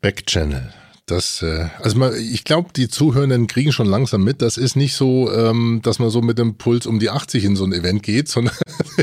Backchannel. 0.00 0.72
Das, 1.10 1.42
äh, 1.42 1.68
also 1.80 1.98
mal, 1.98 2.14
ich 2.16 2.44
glaube, 2.44 2.70
die 2.74 2.88
Zuhörenden 2.88 3.48
kriegen 3.48 3.72
schon 3.72 3.86
langsam 3.86 4.22
mit. 4.22 4.42
Das 4.42 4.56
ist 4.56 4.76
nicht 4.76 4.94
so, 4.94 5.32
ähm, 5.32 5.80
dass 5.82 5.98
man 5.98 6.08
so 6.10 6.22
mit 6.22 6.38
dem 6.38 6.54
Puls 6.54 6.86
um 6.86 7.00
die 7.00 7.10
80 7.10 7.44
in 7.44 7.56
so 7.56 7.64
ein 7.64 7.72
Event 7.72 8.04
geht, 8.04 8.28
sondern 8.28 8.54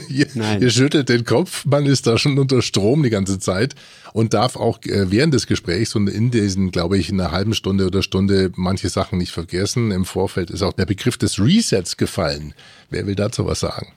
ihr, 0.07 0.27
ihr, 0.59 0.69
schüttelt 0.69 1.09
den 1.09 1.25
Kopf. 1.25 1.65
Man 1.65 1.85
ist 1.85 2.07
da 2.07 2.17
schon 2.17 2.39
unter 2.39 2.61
Strom 2.61 3.03
die 3.03 3.09
ganze 3.09 3.39
Zeit 3.39 3.75
und 4.13 4.33
darf 4.33 4.55
auch 4.55 4.79
äh, 4.83 5.11
während 5.11 5.33
des 5.33 5.47
Gesprächs 5.47 5.95
und 5.95 6.07
in 6.07 6.31
diesen, 6.31 6.71
glaube 6.71 6.97
ich, 6.97 7.09
in 7.09 7.19
einer 7.19 7.31
halben 7.31 7.53
Stunde 7.53 7.87
oder 7.87 8.01
Stunde 8.01 8.51
manche 8.55 8.87
Sachen 8.87 9.17
nicht 9.17 9.33
vergessen. 9.33 9.91
Im 9.91 10.05
Vorfeld 10.05 10.49
ist 10.49 10.61
auch 10.61 10.73
der 10.73 10.85
Begriff 10.85 11.17
des 11.17 11.39
Resets 11.39 11.97
gefallen. 11.97 12.53
Wer 12.89 13.05
will 13.05 13.15
dazu 13.15 13.45
was 13.45 13.59
sagen? 13.59 13.87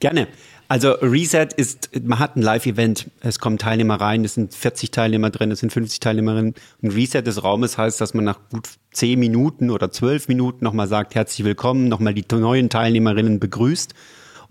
Gerne. 0.00 0.26
Also 0.72 0.92
Reset 0.92 1.48
ist, 1.54 1.90
man 2.02 2.18
hat 2.18 2.34
ein 2.34 2.40
Live-Event, 2.40 3.10
es 3.20 3.38
kommen 3.38 3.58
Teilnehmer 3.58 4.00
rein, 4.00 4.24
es 4.24 4.32
sind 4.32 4.54
40 4.54 4.90
Teilnehmer 4.90 5.28
drin, 5.28 5.50
es 5.50 5.60
sind 5.60 5.70
50 5.70 6.00
Teilnehmerinnen. 6.00 6.54
Ein 6.82 6.90
Reset 6.90 7.20
des 7.20 7.44
Raumes 7.44 7.76
heißt, 7.76 8.00
dass 8.00 8.14
man 8.14 8.24
nach 8.24 8.38
gut 8.48 8.70
10 8.92 9.20
Minuten 9.20 9.68
oder 9.68 9.90
12 9.90 10.28
Minuten 10.28 10.64
nochmal 10.64 10.88
sagt, 10.88 11.14
herzlich 11.14 11.44
willkommen, 11.44 11.88
nochmal 11.88 12.14
die 12.14 12.24
neuen 12.32 12.70
Teilnehmerinnen 12.70 13.38
begrüßt 13.38 13.92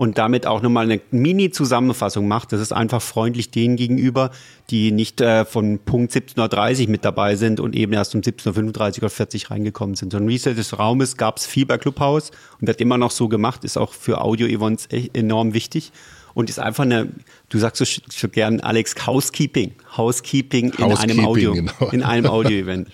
und 0.01 0.17
damit 0.17 0.47
auch 0.47 0.63
nochmal 0.63 0.85
eine 0.85 0.99
Mini-Zusammenfassung 1.11 2.27
macht. 2.27 2.53
Das 2.53 2.59
ist 2.59 2.73
einfach 2.73 3.03
freundlich 3.03 3.51
denen 3.51 3.75
gegenüber, 3.75 4.31
die 4.71 4.91
nicht 4.91 5.21
äh, 5.21 5.45
von 5.45 5.77
Punkt 5.77 6.11
17.30 6.11 6.85
Uhr 6.85 6.89
mit 6.89 7.05
dabei 7.05 7.35
sind 7.35 7.59
und 7.59 7.75
eben 7.75 7.93
erst 7.93 8.15
um 8.15 8.21
17.35 8.21 8.93
Uhr 8.93 8.97
oder 8.97 9.09
40 9.11 9.51
reingekommen 9.51 9.93
sind. 9.93 10.13
So 10.13 10.17
ein 10.17 10.27
Reset 10.27 10.55
des 10.55 10.79
Raumes 10.79 11.17
gab 11.17 11.37
es 11.37 11.45
viel 11.45 11.67
bei 11.67 11.77
Clubhouse 11.77 12.31
und 12.59 12.65
wird 12.65 12.81
immer 12.81 12.97
noch 12.97 13.11
so 13.11 13.27
gemacht, 13.27 13.63
ist 13.63 13.77
auch 13.77 13.93
für 13.93 14.21
Audio-Events 14.21 14.87
enorm 15.13 15.53
wichtig 15.53 15.91
und 16.33 16.49
ist 16.49 16.57
einfach 16.57 16.83
eine, 16.83 17.09
du 17.49 17.59
sagst 17.59 17.85
so, 17.85 18.01
so 18.09 18.27
gern, 18.27 18.59
Alex, 18.61 18.95
Housekeeping. 19.05 19.73
Housekeeping, 19.97 20.71
in 20.79 20.85
Housekeeping, 20.85 21.19
einem 21.19 21.25
Audio, 21.27 21.53
genau. 21.53 21.89
in 21.91 22.01
einem 22.01 22.25
Audio-Event. 22.25 22.87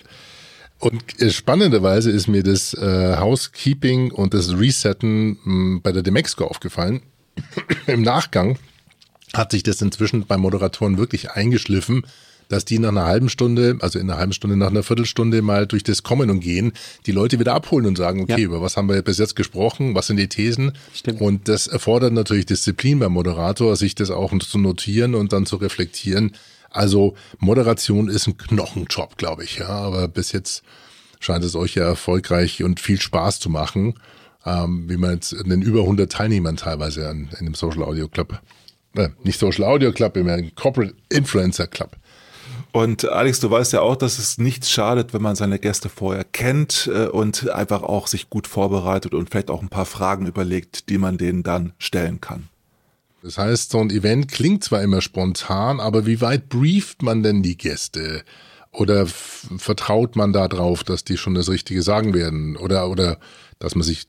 Und 0.78 1.20
äh, 1.20 1.30
spannenderweise 1.30 2.10
ist 2.10 2.28
mir 2.28 2.42
das 2.42 2.74
äh, 2.74 3.16
Housekeeping 3.16 4.12
und 4.12 4.34
das 4.34 4.58
Resetten 4.58 5.30
mh, 5.30 5.44
hm, 5.44 5.82
bei 5.82 5.92
der 5.92 6.02
Demexco 6.02 6.44
aufgefallen. 6.44 7.02
Im 7.86 8.02
Nachgang 8.02 8.58
hat 9.34 9.52
sich 9.52 9.62
das 9.62 9.82
inzwischen 9.82 10.26
bei 10.26 10.36
Moderatoren 10.36 10.98
wirklich 10.98 11.32
eingeschliffen, 11.32 12.04
dass 12.48 12.64
die 12.64 12.78
nach 12.78 12.88
einer 12.88 13.04
halben 13.04 13.28
Stunde, 13.28 13.76
also 13.80 13.98
in 13.98 14.08
einer 14.08 14.18
halben 14.18 14.32
Stunde, 14.32 14.56
nach 14.56 14.70
einer 14.70 14.82
Viertelstunde 14.82 15.42
mal 15.42 15.66
durch 15.66 15.82
das 15.82 16.02
Kommen 16.02 16.30
und 16.30 16.40
Gehen 16.40 16.72
die 17.06 17.12
Leute 17.12 17.38
wieder 17.38 17.54
abholen 17.54 17.84
und 17.84 17.98
sagen, 17.98 18.22
okay, 18.22 18.40
ja. 18.40 18.46
über 18.46 18.62
was 18.62 18.76
haben 18.76 18.88
wir 18.88 19.02
bis 19.02 19.18
jetzt 19.18 19.36
gesprochen, 19.36 19.94
was 19.94 20.06
sind 20.06 20.16
die 20.16 20.28
Thesen? 20.28 20.72
Stimmt. 20.94 21.20
Und 21.20 21.48
das 21.48 21.66
erfordert 21.66 22.14
natürlich 22.14 22.46
Disziplin 22.46 23.00
beim 23.00 23.12
Moderator, 23.12 23.76
sich 23.76 23.94
das 23.94 24.10
auch 24.10 24.36
zu 24.38 24.58
notieren 24.58 25.14
und 25.14 25.32
dann 25.32 25.44
zu 25.44 25.56
reflektieren, 25.56 26.32
also 26.70 27.14
Moderation 27.38 28.08
ist 28.08 28.26
ein 28.26 28.36
Knochenjob, 28.36 29.16
glaube 29.16 29.44
ich. 29.44 29.58
Ja, 29.58 29.68
aber 29.68 30.08
bis 30.08 30.32
jetzt 30.32 30.62
scheint 31.20 31.44
es 31.44 31.56
euch 31.56 31.74
ja 31.74 31.84
erfolgreich 31.84 32.62
und 32.62 32.80
viel 32.80 33.00
Spaß 33.00 33.40
zu 33.40 33.50
machen, 33.50 33.94
ähm, 34.44 34.88
wie 34.88 34.96
man 34.96 35.14
jetzt 35.14 35.32
in 35.32 35.48
den 35.48 35.62
über 35.62 35.80
100 35.80 36.10
Teilnehmern 36.10 36.56
teilweise 36.56 37.08
in, 37.10 37.28
in 37.38 37.46
dem 37.46 37.54
Social 37.54 37.82
Audio 37.82 38.08
Club, 38.08 38.40
äh, 38.96 39.08
nicht 39.24 39.38
Social 39.38 39.64
Audio 39.64 39.92
Club, 39.92 40.16
im 40.16 40.54
Corporate 40.54 40.94
Influencer 41.08 41.66
Club. 41.66 41.96
Und 42.70 43.08
Alex, 43.08 43.40
du 43.40 43.50
weißt 43.50 43.72
ja 43.72 43.80
auch, 43.80 43.96
dass 43.96 44.18
es 44.18 44.38
nichts 44.38 44.70
schadet, 44.70 45.14
wenn 45.14 45.22
man 45.22 45.36
seine 45.36 45.58
Gäste 45.58 45.88
vorher 45.88 46.24
kennt 46.24 46.88
äh, 46.92 47.06
und 47.06 47.48
einfach 47.50 47.82
auch 47.82 48.06
sich 48.06 48.28
gut 48.28 48.46
vorbereitet 48.46 49.14
und 49.14 49.30
vielleicht 49.30 49.50
auch 49.50 49.62
ein 49.62 49.70
paar 49.70 49.86
Fragen 49.86 50.26
überlegt, 50.26 50.90
die 50.90 50.98
man 50.98 51.16
denen 51.18 51.42
dann 51.42 51.72
stellen 51.78 52.20
kann. 52.20 52.48
Das 53.22 53.38
heißt, 53.38 53.70
so 53.70 53.80
ein 53.80 53.90
Event 53.90 54.30
klingt 54.30 54.64
zwar 54.64 54.82
immer 54.82 55.00
spontan, 55.00 55.80
aber 55.80 56.06
wie 56.06 56.20
weit 56.20 56.48
brieft 56.48 57.02
man 57.02 57.22
denn 57.22 57.42
die 57.42 57.56
Gäste? 57.56 58.24
Oder 58.70 59.06
vertraut 59.06 60.14
man 60.14 60.32
da 60.32 60.46
drauf, 60.46 60.84
dass 60.84 61.02
die 61.02 61.16
schon 61.16 61.34
das 61.34 61.48
Richtige 61.48 61.82
sagen 61.82 62.14
werden? 62.14 62.56
Oder, 62.56 62.88
oder 62.90 63.18
dass 63.58 63.74
man 63.74 63.82
sich 63.82 64.06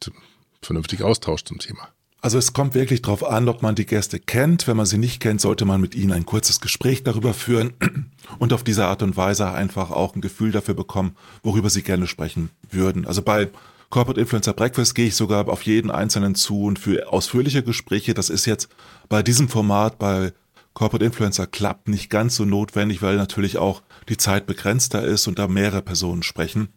vernünftig 0.61 1.01
austauscht 1.01 1.47
zum 1.47 1.59
Thema? 1.59 1.89
Also 2.21 2.37
es 2.37 2.51
kommt 2.51 2.75
wirklich 2.75 3.01
darauf 3.01 3.23
an, 3.23 3.47
ob 3.47 3.61
man 3.61 3.75
die 3.75 3.85
Gäste 3.85 4.19
kennt. 4.19 4.67
Wenn 4.67 4.75
man 4.75 4.85
sie 4.85 4.97
nicht 4.97 5.21
kennt, 5.21 5.39
sollte 5.39 5.63
man 5.63 5.79
mit 5.79 5.95
ihnen 5.95 6.11
ein 6.11 6.25
kurzes 6.25 6.59
Gespräch 6.59 7.03
darüber 7.03 7.33
führen 7.33 7.73
und 8.39 8.51
auf 8.51 8.63
diese 8.63 8.85
Art 8.85 9.01
und 9.01 9.15
Weise 9.15 9.49
einfach 9.49 9.89
auch 9.89 10.15
ein 10.15 10.21
Gefühl 10.21 10.51
dafür 10.51 10.73
bekommen, 10.73 11.15
worüber 11.43 11.69
sie 11.69 11.81
gerne 11.81 12.07
sprechen 12.07 12.49
würden. 12.69 13.07
Also 13.07 13.21
bei 13.21 13.49
Corporate 13.89 14.21
Influencer 14.21 14.53
Breakfast 14.53 14.93
gehe 14.93 15.07
ich 15.07 15.15
sogar 15.15 15.47
auf 15.47 15.63
jeden 15.63 15.89
einzelnen 15.89 16.35
zu 16.35 16.63
und 16.63 16.77
für 16.77 17.11
ausführliche 17.11 17.63
Gespräche. 17.63 18.13
Das 18.13 18.29
ist 18.29 18.45
jetzt 18.45 18.69
bei 19.07 19.23
diesem 19.23 19.49
Format, 19.49 19.97
bei 19.97 20.31
Corporate 20.75 21.05
Influencer 21.05 21.47
Club 21.47 21.87
nicht 21.87 22.09
ganz 22.09 22.35
so 22.35 22.45
notwendig, 22.45 23.01
weil 23.01 23.15
natürlich 23.15 23.57
auch 23.57 23.81
die 24.07 24.17
Zeit 24.17 24.45
begrenzter 24.45 25.03
ist 25.03 25.27
und 25.27 25.39
da 25.39 25.47
mehrere 25.47 25.81
Personen 25.81 26.21
sprechen 26.21 26.69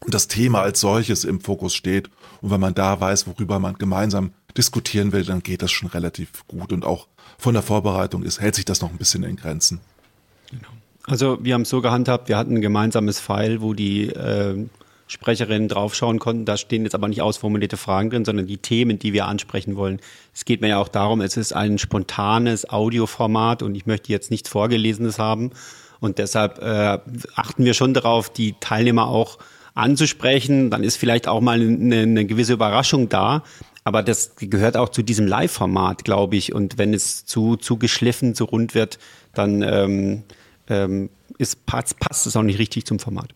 und 0.00 0.14
das 0.14 0.26
Thema 0.28 0.62
als 0.62 0.80
solches 0.80 1.24
im 1.24 1.40
Fokus 1.40 1.74
steht. 1.74 2.10
Und 2.40 2.50
wenn 2.50 2.60
man 2.60 2.74
da 2.74 2.98
weiß, 2.98 3.26
worüber 3.26 3.58
man 3.58 3.74
gemeinsam 3.74 4.32
diskutieren 4.56 5.12
will, 5.12 5.24
dann 5.24 5.42
geht 5.42 5.62
das 5.62 5.70
schon 5.70 5.88
relativ 5.88 6.46
gut 6.46 6.72
und 6.72 6.84
auch 6.84 7.08
von 7.38 7.54
der 7.54 7.62
Vorbereitung 7.62 8.22
ist, 8.22 8.40
hält 8.40 8.54
sich 8.54 8.64
das 8.64 8.80
noch 8.80 8.90
ein 8.90 8.98
bisschen 8.98 9.22
in 9.24 9.36
Grenzen. 9.36 9.80
Genau. 10.50 10.68
Also 11.06 11.38
wir 11.42 11.54
haben 11.54 11.62
es 11.62 11.68
so 11.68 11.82
gehandhabt, 11.82 12.28
wir 12.28 12.38
hatten 12.38 12.56
ein 12.56 12.60
gemeinsames 12.62 13.18
File, 13.18 13.60
wo 13.60 13.74
die 13.74 14.08
äh, 14.08 14.64
Sprecherinnen 15.06 15.68
draufschauen 15.68 16.18
konnten. 16.18 16.44
Da 16.44 16.56
stehen 16.56 16.84
jetzt 16.84 16.94
aber 16.94 17.08
nicht 17.08 17.22
ausformulierte 17.22 17.76
Fragen 17.76 18.10
drin, 18.10 18.24
sondern 18.24 18.46
die 18.46 18.58
Themen, 18.58 18.98
die 18.98 19.12
wir 19.12 19.26
ansprechen 19.26 19.76
wollen. 19.76 20.00
Es 20.32 20.44
geht 20.44 20.60
mir 20.60 20.68
ja 20.68 20.78
auch 20.78 20.88
darum, 20.88 21.20
es 21.20 21.36
ist 21.36 21.52
ein 21.52 21.78
spontanes 21.78 22.68
Audioformat 22.68 23.62
und 23.62 23.74
ich 23.74 23.86
möchte 23.86 24.12
jetzt 24.12 24.30
nichts 24.30 24.48
Vorgelesenes 24.48 25.18
haben. 25.18 25.50
Und 26.00 26.18
deshalb 26.18 26.58
äh, 26.58 26.98
achten 27.34 27.64
wir 27.64 27.74
schon 27.74 27.94
darauf, 27.94 28.30
die 28.30 28.54
Teilnehmer 28.60 29.06
auch 29.06 29.38
anzusprechen. 29.74 30.70
Dann 30.70 30.82
ist 30.84 30.96
vielleicht 30.96 31.28
auch 31.28 31.40
mal 31.40 31.60
eine, 31.60 32.02
eine 32.02 32.26
gewisse 32.26 32.54
Überraschung 32.54 33.08
da. 33.08 33.42
Aber 33.84 34.02
das 34.02 34.36
gehört 34.36 34.78
auch 34.78 34.88
zu 34.88 35.02
diesem 35.02 35.26
Live-Format, 35.26 36.04
glaube 36.04 36.36
ich. 36.36 36.54
Und 36.54 36.78
wenn 36.78 36.94
es 36.94 37.26
zu, 37.26 37.56
zu 37.56 37.76
geschliffen, 37.76 38.34
zu 38.34 38.44
rund 38.44 38.74
wird, 38.74 38.98
dann 39.34 39.62
ähm, 39.62 40.22
ähm, 40.68 41.10
ist, 41.38 41.66
passt, 41.66 41.98
passt 41.98 42.26
es 42.26 42.36
auch 42.36 42.42
nicht 42.42 42.58
richtig 42.58 42.86
zum 42.86 42.98
Format. 42.98 43.34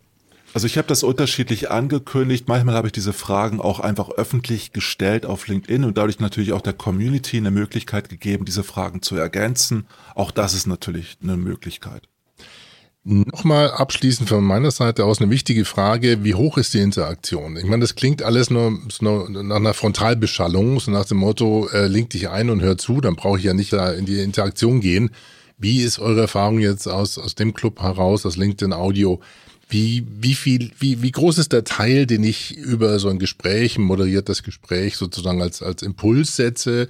Also 0.54 0.66
ich 0.66 0.78
habe 0.78 0.88
das 0.88 1.02
unterschiedlich 1.02 1.70
angekündigt. 1.70 2.48
Manchmal 2.48 2.74
habe 2.74 2.88
ich 2.88 2.92
diese 2.92 3.12
Fragen 3.12 3.60
auch 3.60 3.80
einfach 3.80 4.10
öffentlich 4.10 4.72
gestellt 4.72 5.26
auf 5.26 5.46
LinkedIn 5.46 5.84
und 5.84 5.98
dadurch 5.98 6.20
natürlich 6.20 6.52
auch 6.52 6.62
der 6.62 6.72
Community 6.72 7.36
eine 7.36 7.50
Möglichkeit 7.50 8.08
gegeben, 8.08 8.44
diese 8.44 8.64
Fragen 8.64 9.02
zu 9.02 9.16
ergänzen. 9.16 9.86
Auch 10.14 10.30
das 10.30 10.54
ist 10.54 10.66
natürlich 10.66 11.18
eine 11.22 11.36
Möglichkeit. 11.36 12.08
Nochmal 13.04 13.70
abschließend 13.70 14.28
von 14.28 14.44
meiner 14.44 14.70
Seite 14.70 15.04
aus 15.04 15.20
eine 15.20 15.30
wichtige 15.30 15.64
Frage, 15.64 16.24
wie 16.24 16.34
hoch 16.34 16.58
ist 16.58 16.74
die 16.74 16.80
Interaktion? 16.80 17.56
Ich 17.56 17.64
meine, 17.64 17.80
das 17.80 17.94
klingt 17.94 18.22
alles 18.22 18.50
nur, 18.50 18.78
nach 19.00 19.56
einer 19.56 19.72
Frontalbeschallung, 19.72 20.78
so 20.78 20.90
nach 20.90 21.06
dem 21.06 21.18
Motto, 21.18 21.68
äh, 21.72 21.86
link 21.86 22.10
dich 22.10 22.28
ein 22.28 22.50
und 22.50 22.60
hör 22.60 22.76
zu, 22.76 23.00
dann 23.00 23.16
brauche 23.16 23.38
ich 23.38 23.44
ja 23.44 23.54
nicht 23.54 23.72
da 23.72 23.92
in 23.92 24.04
die 24.04 24.20
Interaktion 24.20 24.80
gehen. 24.80 25.10
Wie 25.56 25.80
ist 25.82 25.98
eure 26.00 26.22
Erfahrung 26.22 26.58
jetzt 26.58 26.86
aus, 26.86 27.16
aus 27.18 27.34
dem 27.34 27.54
Club 27.54 27.80
heraus, 27.80 28.26
aus 28.26 28.36
LinkedIn 28.36 28.72
Audio? 28.74 29.20
Wie, 29.68 30.06
wie 30.08 30.34
viel, 30.34 30.70
wie, 30.78 31.02
wie 31.02 31.10
groß 31.10 31.38
ist 31.38 31.52
der 31.52 31.64
Teil, 31.64 32.06
den 32.06 32.24
ich 32.24 32.56
über 32.56 32.98
so 32.98 33.08
ein 33.08 33.18
Gespräch, 33.18 33.76
ein 33.76 33.82
moderiertes 33.82 34.42
Gespräch 34.42 34.96
sozusagen 34.96 35.42
als, 35.42 35.62
als 35.62 35.82
Impuls 35.82 36.36
setze? 36.36 36.88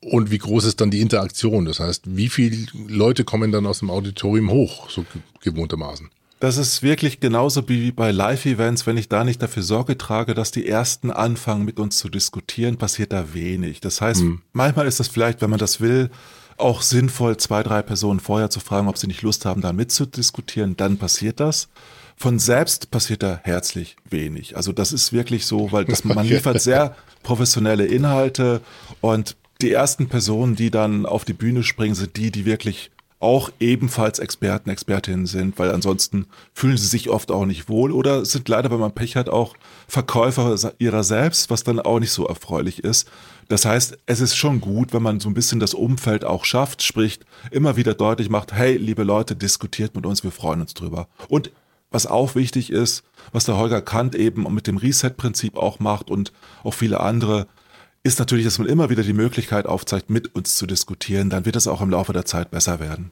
Und 0.00 0.30
wie 0.30 0.38
groß 0.38 0.64
ist 0.64 0.80
dann 0.80 0.90
die 0.90 1.00
Interaktion? 1.00 1.64
Das 1.64 1.80
heißt, 1.80 2.16
wie 2.16 2.28
viele 2.28 2.66
Leute 2.86 3.24
kommen 3.24 3.52
dann 3.52 3.66
aus 3.66 3.80
dem 3.80 3.90
Auditorium 3.90 4.50
hoch, 4.50 4.88
so 4.88 5.04
gewohntermaßen? 5.42 6.08
Das 6.38 6.58
ist 6.58 6.82
wirklich 6.82 7.20
genauso 7.20 7.66
wie 7.68 7.92
bei 7.92 8.10
Live-Events. 8.10 8.86
Wenn 8.86 8.98
ich 8.98 9.08
da 9.08 9.24
nicht 9.24 9.42
dafür 9.42 9.62
Sorge 9.62 9.96
trage, 9.96 10.34
dass 10.34 10.50
die 10.50 10.68
Ersten 10.68 11.10
anfangen, 11.10 11.64
mit 11.64 11.78
uns 11.78 11.96
zu 11.98 12.08
diskutieren, 12.10 12.76
passiert 12.76 13.12
da 13.12 13.32
wenig. 13.32 13.80
Das 13.80 14.00
heißt, 14.00 14.20
hm. 14.20 14.42
manchmal 14.52 14.86
ist 14.86 15.00
das 15.00 15.08
vielleicht, 15.08 15.40
wenn 15.40 15.50
man 15.50 15.58
das 15.58 15.80
will, 15.80 16.10
auch 16.58 16.82
sinnvoll, 16.82 17.36
zwei, 17.38 17.62
drei 17.62 17.82
Personen 17.82 18.20
vorher 18.20 18.50
zu 18.50 18.60
fragen, 18.60 18.88
ob 18.88 18.98
sie 18.98 19.06
nicht 19.06 19.22
Lust 19.22 19.44
haben, 19.46 19.62
da 19.62 19.72
mitzudiskutieren. 19.72 20.76
Dann 20.76 20.98
passiert 20.98 21.40
das. 21.40 21.68
Von 22.16 22.38
selbst 22.38 22.90
passiert 22.90 23.22
da 23.22 23.40
herzlich 23.44 23.96
wenig. 24.08 24.56
Also 24.56 24.72
das 24.72 24.92
ist 24.92 25.12
wirklich 25.12 25.44
so, 25.46 25.70
weil 25.72 25.84
das, 25.84 26.04
man 26.04 26.26
liefert 26.26 26.60
sehr 26.62 26.96
professionelle 27.22 27.84
Inhalte 27.84 28.62
und 29.00 29.36
die 29.60 29.72
ersten 29.72 30.08
Personen, 30.08 30.56
die 30.56 30.70
dann 30.70 31.06
auf 31.06 31.24
die 31.24 31.32
Bühne 31.32 31.62
springen, 31.62 31.94
sind 31.94 32.16
die, 32.16 32.30
die 32.30 32.44
wirklich 32.44 32.90
auch 33.18 33.50
ebenfalls 33.60 34.18
Experten, 34.18 34.68
Expertinnen 34.68 35.26
sind, 35.26 35.58
weil 35.58 35.70
ansonsten 35.70 36.26
fühlen 36.52 36.76
sie 36.76 36.86
sich 36.86 37.08
oft 37.08 37.30
auch 37.30 37.46
nicht 37.46 37.68
wohl 37.68 37.90
oder 37.90 38.26
sind 38.26 38.48
leider, 38.48 38.70
wenn 38.70 38.78
man 38.78 38.92
Pech 38.92 39.16
hat, 39.16 39.30
auch 39.30 39.54
Verkäufer 39.88 40.72
ihrer 40.78 41.02
selbst, 41.02 41.48
was 41.48 41.64
dann 41.64 41.80
auch 41.80 41.98
nicht 41.98 42.12
so 42.12 42.26
erfreulich 42.26 42.84
ist. 42.84 43.08
Das 43.48 43.64
heißt, 43.64 43.96
es 44.04 44.20
ist 44.20 44.36
schon 44.36 44.60
gut, 44.60 44.92
wenn 44.92 45.02
man 45.02 45.20
so 45.20 45.30
ein 45.30 45.34
bisschen 45.34 45.60
das 45.60 45.72
Umfeld 45.72 46.24
auch 46.24 46.44
schafft, 46.44 46.82
spricht, 46.82 47.24
immer 47.50 47.76
wieder 47.76 47.94
deutlich 47.94 48.28
macht, 48.28 48.52
hey, 48.52 48.76
liebe 48.76 49.02
Leute, 49.02 49.34
diskutiert 49.34 49.94
mit 49.94 50.04
uns, 50.04 50.22
wir 50.22 50.32
freuen 50.32 50.60
uns 50.60 50.74
drüber. 50.74 51.08
Und 51.28 51.50
was 51.90 52.06
auch 52.06 52.34
wichtig 52.34 52.70
ist, 52.70 53.04
was 53.32 53.44
der 53.44 53.56
Holger 53.56 53.82
Kant 53.82 54.14
eben 54.14 54.52
mit 54.52 54.66
dem 54.66 54.76
Reset-Prinzip 54.76 55.56
auch 55.56 55.78
macht 55.78 56.10
und 56.10 56.32
auch 56.62 56.74
viele 56.74 57.00
andere, 57.00 57.46
ist 58.02 58.18
natürlich, 58.18 58.44
dass 58.44 58.58
man 58.58 58.68
immer 58.68 58.88
wieder 58.90 59.02
die 59.02 59.12
Möglichkeit 59.12 59.66
aufzeigt, 59.66 60.10
mit 60.10 60.34
uns 60.34 60.56
zu 60.56 60.66
diskutieren. 60.66 61.28
Dann 61.30 61.44
wird 61.44 61.56
es 61.56 61.66
auch 61.66 61.80
im 61.80 61.90
Laufe 61.90 62.12
der 62.12 62.24
Zeit 62.24 62.50
besser 62.50 62.78
werden. 62.78 63.10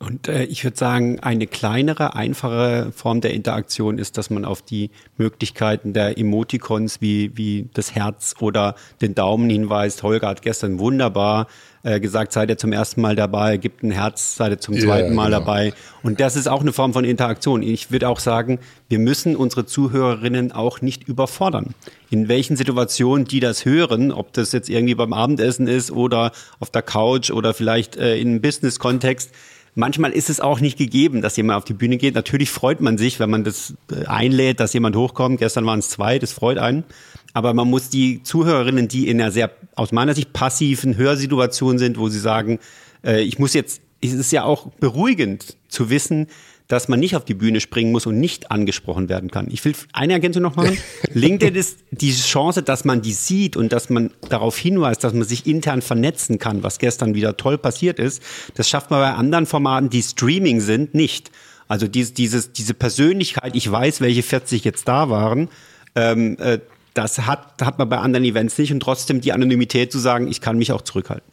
Und 0.00 0.28
äh, 0.28 0.44
ich 0.44 0.64
würde 0.64 0.76
sagen, 0.76 1.20
eine 1.20 1.46
kleinere, 1.46 2.14
einfache 2.14 2.92
Form 2.94 3.20
der 3.20 3.32
Interaktion 3.32 3.98
ist, 3.98 4.18
dass 4.18 4.28
man 4.28 4.44
auf 4.44 4.60
die 4.60 4.90
Möglichkeiten 5.16 5.92
der 5.92 6.18
Emoticons 6.18 7.00
wie, 7.00 7.30
wie 7.36 7.68
das 7.74 7.94
Herz 7.94 8.34
oder 8.40 8.74
den 9.00 9.14
Daumen 9.14 9.48
hinweist. 9.48 10.02
Holger 10.02 10.28
hat 10.28 10.42
gestern 10.42 10.78
wunderbar 10.78 11.46
äh, 11.84 12.00
gesagt, 12.00 12.32
seid 12.32 12.50
ihr 12.50 12.58
zum 12.58 12.72
ersten 12.72 13.00
Mal 13.00 13.14
dabei, 13.14 13.56
gibt 13.56 13.82
ein 13.82 13.92
Herz, 13.92 14.36
seid 14.36 14.50
ihr 14.52 14.58
zum 14.58 14.74
zweiten 14.78 15.10
ja, 15.10 15.14
Mal 15.14 15.26
genau. 15.26 15.38
dabei. 15.38 15.72
Und 16.02 16.18
das 16.18 16.34
ist 16.34 16.48
auch 16.48 16.60
eine 16.60 16.72
Form 16.72 16.92
von 16.92 17.04
Interaktion. 17.04 17.62
Ich 17.62 17.90
würde 17.90 18.08
auch 18.08 18.18
sagen, 18.18 18.58
wir 18.88 18.98
müssen 18.98 19.36
unsere 19.36 19.64
Zuhörerinnen 19.64 20.50
auch 20.50 20.80
nicht 20.80 21.06
überfordern. 21.06 21.74
In 22.10 22.28
welchen 22.28 22.56
Situationen 22.56 23.26
die 23.26 23.40
das 23.40 23.64
hören, 23.64 24.12
ob 24.12 24.32
das 24.32 24.52
jetzt 24.52 24.68
irgendwie 24.68 24.94
beim 24.94 25.12
Abendessen 25.12 25.66
ist 25.66 25.90
oder 25.90 26.32
auf 26.58 26.70
der 26.70 26.82
Couch 26.82 27.30
oder 27.30 27.54
vielleicht 27.54 27.96
äh, 27.96 28.16
in 28.16 28.28
einem 28.28 28.40
Business-Kontext, 28.40 29.30
Manchmal 29.76 30.12
ist 30.12 30.30
es 30.30 30.40
auch 30.40 30.60
nicht 30.60 30.78
gegeben, 30.78 31.20
dass 31.20 31.36
jemand 31.36 31.58
auf 31.58 31.64
die 31.64 31.74
Bühne 31.74 31.96
geht. 31.96 32.14
Natürlich 32.14 32.50
freut 32.50 32.80
man 32.80 32.96
sich, 32.96 33.18
wenn 33.18 33.30
man 33.30 33.42
das 33.42 33.74
äh, 33.90 34.06
einlädt, 34.06 34.60
dass 34.60 34.72
jemand 34.72 34.94
hochkommt. 34.94 35.38
Gestern 35.38 35.66
waren 35.66 35.80
es 35.80 35.88
zwei, 35.88 36.18
das 36.18 36.32
freut 36.32 36.58
einen. 36.58 36.84
Aber 37.32 37.54
man 37.54 37.68
muss 37.68 37.88
die 37.88 38.22
Zuhörerinnen, 38.22 38.86
die 38.86 39.08
in 39.08 39.20
einer 39.20 39.32
sehr, 39.32 39.50
aus 39.74 39.90
meiner 39.90 40.14
Sicht, 40.14 40.32
passiven 40.32 40.96
Hörsituation 40.96 41.78
sind, 41.78 41.98
wo 41.98 42.08
sie 42.08 42.20
sagen, 42.20 42.60
äh, 43.04 43.22
ich 43.22 43.40
muss 43.40 43.52
jetzt, 43.52 43.82
es 44.00 44.12
ist 44.12 44.30
ja 44.30 44.44
auch 44.44 44.68
beruhigend 44.78 45.56
zu 45.68 45.90
wissen, 45.90 46.28
dass 46.68 46.88
man 46.88 46.98
nicht 46.98 47.14
auf 47.14 47.24
die 47.24 47.34
Bühne 47.34 47.60
springen 47.60 47.92
muss 47.92 48.06
und 48.06 48.18
nicht 48.18 48.50
angesprochen 48.50 49.08
werden 49.08 49.30
kann. 49.30 49.48
Ich 49.50 49.64
will 49.64 49.74
eine 49.92 50.14
Ergänzung 50.14 50.42
noch 50.42 50.56
machen. 50.56 50.78
LinkedIn 51.12 51.54
ist 51.54 51.80
die 51.90 52.12
Chance, 52.12 52.62
dass 52.62 52.84
man 52.84 53.02
die 53.02 53.12
sieht 53.12 53.56
und 53.56 53.72
dass 53.72 53.90
man 53.90 54.10
darauf 54.28 54.56
hinweist, 54.56 55.04
dass 55.04 55.12
man 55.12 55.24
sich 55.24 55.46
intern 55.46 55.82
vernetzen 55.82 56.38
kann, 56.38 56.62
was 56.62 56.78
gestern 56.78 57.14
wieder 57.14 57.36
toll 57.36 57.58
passiert 57.58 57.98
ist. 57.98 58.22
Das 58.54 58.68
schafft 58.68 58.90
man 58.90 59.00
bei 59.00 59.12
anderen 59.12 59.46
Formaten, 59.46 59.90
die 59.90 60.02
Streaming 60.02 60.60
sind, 60.60 60.94
nicht. 60.94 61.30
Also 61.68 61.86
dieses, 61.86 62.14
dieses, 62.14 62.52
diese 62.52 62.74
Persönlichkeit, 62.74 63.54
ich 63.56 63.70
weiß, 63.70 64.00
welche 64.00 64.22
40 64.22 64.64
jetzt 64.64 64.88
da 64.88 65.10
waren, 65.10 65.48
ähm, 65.94 66.36
äh, 66.38 66.60
das 66.94 67.26
hat, 67.26 67.60
hat 67.60 67.78
man 67.78 67.88
bei 67.88 67.98
anderen 67.98 68.24
Events 68.24 68.56
nicht 68.56 68.72
und 68.72 68.80
trotzdem 68.80 69.20
die 69.20 69.32
Anonymität 69.32 69.90
zu 69.90 69.98
sagen, 69.98 70.28
ich 70.28 70.40
kann 70.40 70.56
mich 70.56 70.72
auch 70.72 70.82
zurückhalten. 70.82 71.28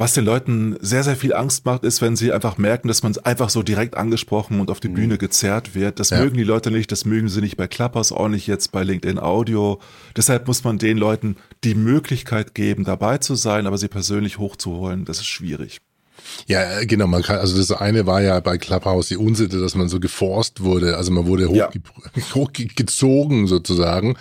Was 0.00 0.14
den 0.14 0.24
Leuten 0.24 0.76
sehr, 0.80 1.02
sehr 1.02 1.16
viel 1.16 1.34
Angst 1.34 1.64
macht, 1.66 1.82
ist, 1.82 2.00
wenn 2.00 2.14
sie 2.14 2.32
einfach 2.32 2.56
merken, 2.56 2.86
dass 2.86 3.02
man 3.02 3.16
einfach 3.24 3.50
so 3.50 3.64
direkt 3.64 3.96
angesprochen 3.96 4.60
und 4.60 4.70
auf 4.70 4.78
die 4.78 4.88
mhm. 4.88 4.94
Bühne 4.94 5.18
gezerrt 5.18 5.74
wird. 5.74 5.98
Das 5.98 6.10
ja. 6.10 6.20
mögen 6.20 6.36
die 6.36 6.44
Leute 6.44 6.70
nicht, 6.70 6.92
das 6.92 7.04
mögen 7.04 7.28
sie 7.28 7.40
nicht 7.40 7.56
bei 7.56 7.66
Clubhouse, 7.66 8.12
auch 8.12 8.28
nicht 8.28 8.46
jetzt 8.46 8.70
bei 8.70 8.84
LinkedIn 8.84 9.18
Audio. 9.18 9.80
Deshalb 10.16 10.46
muss 10.46 10.62
man 10.62 10.78
den 10.78 10.98
Leuten 10.98 11.34
die 11.64 11.74
Möglichkeit 11.74 12.54
geben, 12.54 12.84
dabei 12.84 13.18
zu 13.18 13.34
sein, 13.34 13.66
aber 13.66 13.76
sie 13.76 13.88
persönlich 13.88 14.38
hochzuholen. 14.38 15.04
Das 15.04 15.18
ist 15.18 15.26
schwierig. 15.26 15.80
Ja, 16.46 16.84
genau, 16.84 17.08
man 17.08 17.22
kann, 17.22 17.38
also 17.38 17.56
das 17.56 17.72
eine 17.72 18.06
war 18.06 18.22
ja 18.22 18.38
bei 18.38 18.56
Clubhouse 18.56 19.08
die 19.08 19.16
Unsitte, 19.16 19.58
dass 19.60 19.74
man 19.74 19.88
so 19.88 19.98
geforst 19.98 20.62
wurde, 20.62 20.96
also 20.96 21.10
man 21.10 21.26
wurde 21.26 21.48
hochge 21.48 21.80
ja. 22.14 22.34
hochgezogen 22.34 23.48
sozusagen 23.48 24.16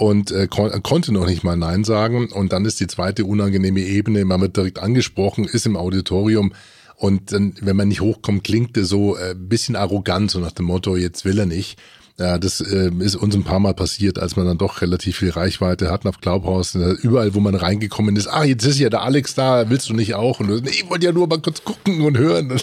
und 0.00 0.30
äh, 0.30 0.46
kon 0.46 0.70
konnte 0.82 1.12
noch 1.12 1.26
nicht 1.26 1.44
mal 1.44 1.58
Nein 1.58 1.84
sagen. 1.84 2.32
Und 2.32 2.54
dann 2.54 2.64
ist 2.64 2.80
die 2.80 2.86
zweite 2.86 3.26
unangenehme 3.26 3.80
Ebene, 3.80 4.24
man 4.24 4.40
wird 4.40 4.56
direkt 4.56 4.78
angesprochen, 4.78 5.44
ist 5.44 5.66
im 5.66 5.76
Auditorium. 5.76 6.54
Und 6.96 7.32
dann, 7.32 7.54
wenn 7.60 7.76
man 7.76 7.88
nicht 7.88 8.00
hochkommt, 8.00 8.42
klingt 8.42 8.78
es 8.78 8.88
so 8.88 9.18
äh, 9.18 9.34
bisschen 9.36 9.76
arrogant, 9.76 10.30
so 10.30 10.38
nach 10.40 10.52
dem 10.52 10.64
Motto, 10.64 10.96
jetzt 10.96 11.26
will 11.26 11.38
er 11.38 11.44
nicht. 11.44 11.78
Ja, 12.18 12.38
das 12.38 12.62
äh, 12.62 12.90
ist 13.00 13.14
uns 13.14 13.34
ein 13.34 13.44
paar 13.44 13.60
Mal 13.60 13.74
passiert, 13.74 14.18
als 14.18 14.36
man 14.36 14.46
dann 14.46 14.56
doch 14.56 14.80
relativ 14.80 15.18
viel 15.18 15.30
Reichweite 15.30 15.90
hatten 15.90 16.08
auf 16.08 16.20
Clubhouse. 16.20 16.74
Überall, 16.74 17.34
wo 17.34 17.40
man 17.40 17.54
reingekommen 17.54 18.16
ist, 18.16 18.26
ah, 18.26 18.44
jetzt 18.44 18.64
ist 18.64 18.78
ja 18.78 18.88
der 18.88 19.02
Alex 19.02 19.34
da, 19.34 19.68
willst 19.68 19.90
du 19.90 19.94
nicht 19.94 20.14
auch? 20.14 20.40
Und 20.40 20.48
nee, 20.64 20.70
ich 20.70 20.88
wollte 20.88 21.06
ja 21.06 21.12
nur 21.12 21.26
mal 21.26 21.40
kurz 21.40 21.62
gucken 21.62 22.00
und 22.00 22.16
hören. 22.16 22.58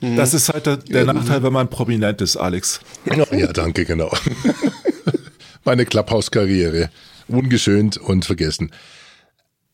Das 0.00 0.34
ist 0.34 0.52
halt 0.52 0.66
der, 0.66 0.76
der 0.78 1.04
Nachteil, 1.04 1.42
wenn 1.44 1.52
man 1.52 1.68
prominent 1.68 2.20
ist, 2.20 2.36
Alex. 2.36 2.80
Ja, 3.04 3.52
danke, 3.52 3.84
genau 3.84 4.12
meine 5.64 5.84
Clubhouse-Karriere. 5.84 6.90
Ungeschönt 7.28 7.96
und 7.96 8.24
vergessen. 8.24 8.70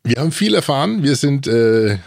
Wir 0.05 0.17
haben 0.17 0.33
viel 0.33 0.55
erfahren. 0.55 1.03
Wir 1.03 1.17
sind 1.17 1.47
äh, 1.47 1.99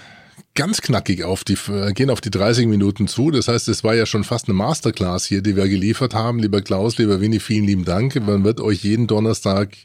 ganz 0.56 0.82
knackig 0.82 1.24
auf 1.24 1.44
die, 1.44 1.58
gehen 1.94 2.10
auf 2.10 2.22
die 2.22 2.32
30 2.32 2.68
Minuten 2.68 3.08
zu. 3.08 3.32
Das 3.32 3.48
heißt, 3.48 3.68
es 3.68 3.84
war 3.84 3.96
ja 3.96 4.06
schon 4.06 4.24
fast 4.24 4.48
eine 4.48 4.56
Masterclass 4.56 5.26
hier, 5.26 5.42
die 5.42 5.56
wir 5.56 5.68
geliefert 5.68 6.14
haben. 6.14 6.40
Lieber 6.40 6.62
Klaus, 6.62 6.98
lieber 6.98 7.22
Winnie, 7.22 7.40
vielen 7.40 7.66
lieben 7.66 7.86
Dank. 7.86 8.16
Man 8.26 8.44
wird 8.44 8.62
euch 8.62 8.84
jeden 8.84 9.08
Donnerstag, 9.08 9.76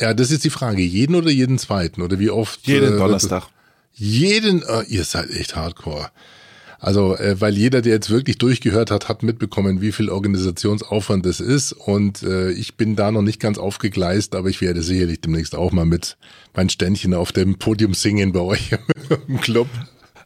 ja, 0.00 0.14
das 0.14 0.30
ist 0.30 0.44
die 0.44 0.50
Frage, 0.50 0.82
jeden 0.82 1.14
oder 1.14 1.30
jeden 1.30 1.58
zweiten 1.58 2.02
oder 2.02 2.18
wie 2.18 2.30
oft? 2.30 2.66
Jeden 2.66 2.94
äh, 2.94 2.98
Donnerstag. 2.98 3.48
Jeden, 3.92 4.62
äh, 4.62 4.82
ihr 4.88 5.04
seid 5.04 5.30
echt 5.30 5.54
hardcore. 5.54 6.10
Also, 6.84 7.16
äh, 7.16 7.40
weil 7.40 7.56
jeder, 7.56 7.80
der 7.80 7.94
jetzt 7.94 8.10
wirklich 8.10 8.36
durchgehört 8.36 8.90
hat, 8.90 9.08
hat 9.08 9.22
mitbekommen, 9.22 9.80
wie 9.80 9.90
viel 9.90 10.10
Organisationsaufwand 10.10 11.24
das 11.24 11.40
ist. 11.40 11.72
Und 11.72 12.22
äh, 12.22 12.50
ich 12.50 12.76
bin 12.76 12.94
da 12.94 13.10
noch 13.10 13.22
nicht 13.22 13.40
ganz 13.40 13.56
aufgegleist, 13.56 14.34
aber 14.34 14.50
ich 14.50 14.60
werde 14.60 14.82
sicherlich 14.82 15.22
demnächst 15.22 15.54
auch 15.54 15.72
mal 15.72 15.86
mit 15.86 16.18
mein 16.52 16.68
Ständchen 16.68 17.14
auf 17.14 17.32
dem 17.32 17.56
Podium 17.56 17.94
singen 17.94 18.32
bei 18.32 18.40
euch 18.40 18.72
im 19.28 19.40
Club. 19.40 19.66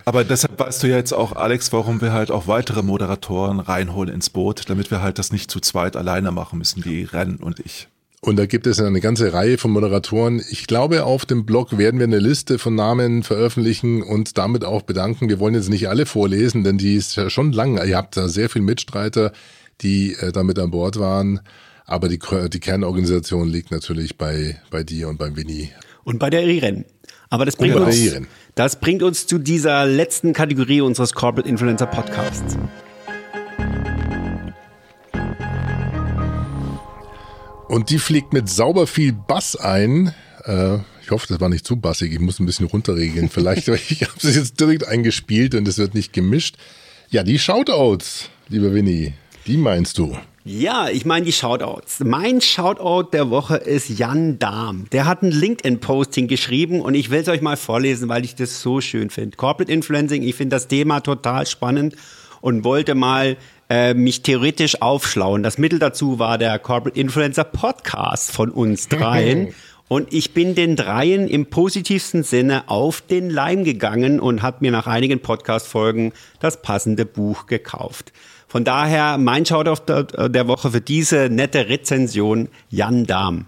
Aber 0.05 0.25
deshalb 0.25 0.59
weißt 0.59 0.83
du 0.83 0.89
ja 0.89 0.97
jetzt 0.97 1.13
auch, 1.13 1.37
Alex, 1.37 1.73
warum 1.73 2.01
wir 2.01 2.13
halt 2.13 2.33
auch 2.33 2.49
weitere 2.49 2.83
Moderatoren 2.83 3.61
reinholen 3.61 4.13
ins 4.13 4.29
Boot, 4.29 4.69
damit 4.69 4.91
wir 4.91 5.01
halt 5.01 5.21
das 5.21 5.31
nicht 5.31 5.53
zu 5.53 5.61
zweit 5.61 5.95
alleine 5.95 6.33
machen 6.33 6.59
müssen, 6.59 6.83
die 6.83 7.05
Rennen 7.05 7.37
und 7.37 7.61
ich. 7.61 7.87
Und 8.21 8.37
da 8.37 8.47
gibt 8.47 8.67
es 8.67 8.81
eine 8.81 9.01
ganze 9.01 9.33
Reihe 9.33 9.59
von 9.59 9.71
Moderatoren. 9.71 10.43
Ich 10.51 10.67
glaube, 10.67 11.05
auf 11.05 11.25
dem 11.25 11.47
Blog 11.47 11.79
werden 11.79 12.01
wir 12.01 12.07
eine 12.07 12.19
Liste 12.19 12.59
von 12.59 12.75
Namen 12.75 13.23
veröffentlichen 13.23 14.03
und 14.03 14.39
damit 14.39 14.65
auch 14.65 14.83
bedanken. 14.83 15.29
Wir 15.29 15.39
wollen 15.39 15.55
jetzt 15.55 15.69
nicht 15.69 15.89
alle 15.89 16.05
vorlesen, 16.05 16.65
denn 16.65 16.79
die 16.79 16.97
ist 16.97 17.15
ja 17.17 17.31
schon 17.31 17.53
lang. 17.53 17.81
Ihr 17.87 17.97
habt 17.97 18.17
da 18.17 18.29
sehr 18.29 18.49
viele 18.49 18.65
Mitstreiter, 18.65 19.33
die 19.83 20.15
äh, 20.15 20.33
damit 20.33 20.59
an 20.59 20.73
Bord 20.73 20.99
waren. 20.99 21.41
Aber 21.87 22.09
die, 22.09 22.19
die 22.53 22.61
Kernorganisation 22.61 23.49
liegt 23.49 23.71
natürlich 23.71 24.19
bei, 24.19 24.61
bei 24.71 24.83
dir 24.83 25.09
und 25.09 25.19
beim 25.19 25.37
Winnie. 25.37 25.71
Und 26.03 26.19
bei 26.19 26.29
der 26.29 26.45
Iren. 26.45 26.85
Aber 27.31 27.45
das 27.45 27.57
bringt, 27.57 27.77
uns, 27.77 28.17
das 28.55 28.81
bringt 28.81 29.03
uns 29.03 29.27
zu 29.27 29.39
dieser 29.39 29.87
letzten 29.87 30.33
Kategorie 30.33 30.81
unseres 30.81 31.13
Corporate 31.13 31.49
Influencer 31.49 31.87
Podcasts. 31.87 32.57
Und 37.69 37.91
die 37.91 37.99
fliegt 37.99 38.33
mit 38.33 38.49
sauber 38.49 38.87
viel 38.87 39.13
Bass 39.13 39.55
ein. 39.55 40.15
Äh, 40.45 40.79
ich 41.03 41.11
hoffe, 41.11 41.27
das 41.29 41.41
war 41.41 41.51
nicht 41.51 41.67
zu 41.67 41.77
bassig. 41.77 42.13
Ich 42.13 42.19
muss 42.19 42.41
ein 42.41 42.47
bisschen 42.47 42.67
runterregeln. 42.67 43.29
Vielleicht, 43.29 43.69
ich 43.91 44.03
habe 44.03 44.13
es 44.23 44.35
jetzt 44.35 44.59
direkt 44.59 44.89
eingespielt 44.89 45.55
und 45.55 45.69
es 45.69 45.77
wird 45.77 45.95
nicht 45.95 46.13
gemischt. 46.15 46.57
Ja, 47.11 47.23
die 47.23 47.39
Shoutouts, 47.39 48.31
lieber 48.49 48.73
Winnie, 48.73 49.13
die 49.47 49.59
meinst 49.59 49.99
du? 49.99 50.17
Ja, 50.45 50.89
ich 50.89 51.05
meine 51.05 51.27
die 51.27 51.33
Shoutouts. 51.33 52.01
Mein 52.01 52.41
Shoutout 52.41 53.11
der 53.13 53.29
Woche 53.29 53.57
ist 53.57 53.91
Jan 53.99 54.39
Dahm. 54.39 54.87
Der 54.93 55.05
hat 55.05 55.23
ein 55.23 55.31
LinkedIn-Posting 55.31 56.27
geschrieben 56.27 56.81
und 56.81 56.95
ich 56.95 57.11
will 57.11 57.21
es 57.21 57.29
euch 57.29 57.43
mal 57.43 57.59
vorlesen, 57.59 58.09
weil 58.09 58.25
ich 58.25 58.35
das 58.35 58.63
so 58.63 58.81
schön 58.81 59.11
finde. 59.11 59.37
Corporate 59.37 59.71
Influencing, 59.71 60.23
ich 60.23 60.37
finde 60.37 60.57
das 60.57 60.69
Thema 60.69 61.01
total 61.01 61.47
spannend 61.47 61.97
und 62.41 62.65
wollte 62.65 62.95
mal 62.95 63.37
äh, 63.71 63.95
mich 63.95 64.23
theoretisch 64.23 64.81
aufschlauen. 64.83 65.43
Das 65.43 65.59
Mittel 65.59 65.79
dazu 65.79 66.19
war 66.19 66.39
der 66.39 66.59
Corporate 66.59 66.99
Influencer 66.99 67.45
Podcast 67.45 68.33
von 68.33 68.51
uns 68.51 68.89
dreien. 68.89 69.55
Und 69.89 70.13
ich 70.13 70.35
bin 70.35 70.55
den 70.55 70.77
dreien 70.77 71.29
im 71.29 71.47
positivsten 71.47 72.23
Sinne 72.23 72.69
auf 72.69 73.01
den 73.01 73.31
Leim 73.31 73.65
gegangen 73.65 74.21
und 74.21 74.43
habe 74.43 74.59
mir 74.61 74.71
nach 74.71 74.87
einigen 74.87 75.21
Podcast-Folgen 75.21 76.13
das 76.41 76.61
passende 76.61 77.07
Buch 77.07 77.47
gekauft. 77.47 78.13
Von 78.47 78.65
daher 78.65 79.17
mein 79.17 79.47
Shoutout 79.47 80.29
der 80.29 80.47
Woche 80.47 80.71
für 80.71 80.81
diese 80.83 81.29
nette 81.31 81.69
Rezension 81.69 82.49
Jan 82.69 83.07
Dahm. 83.07 83.47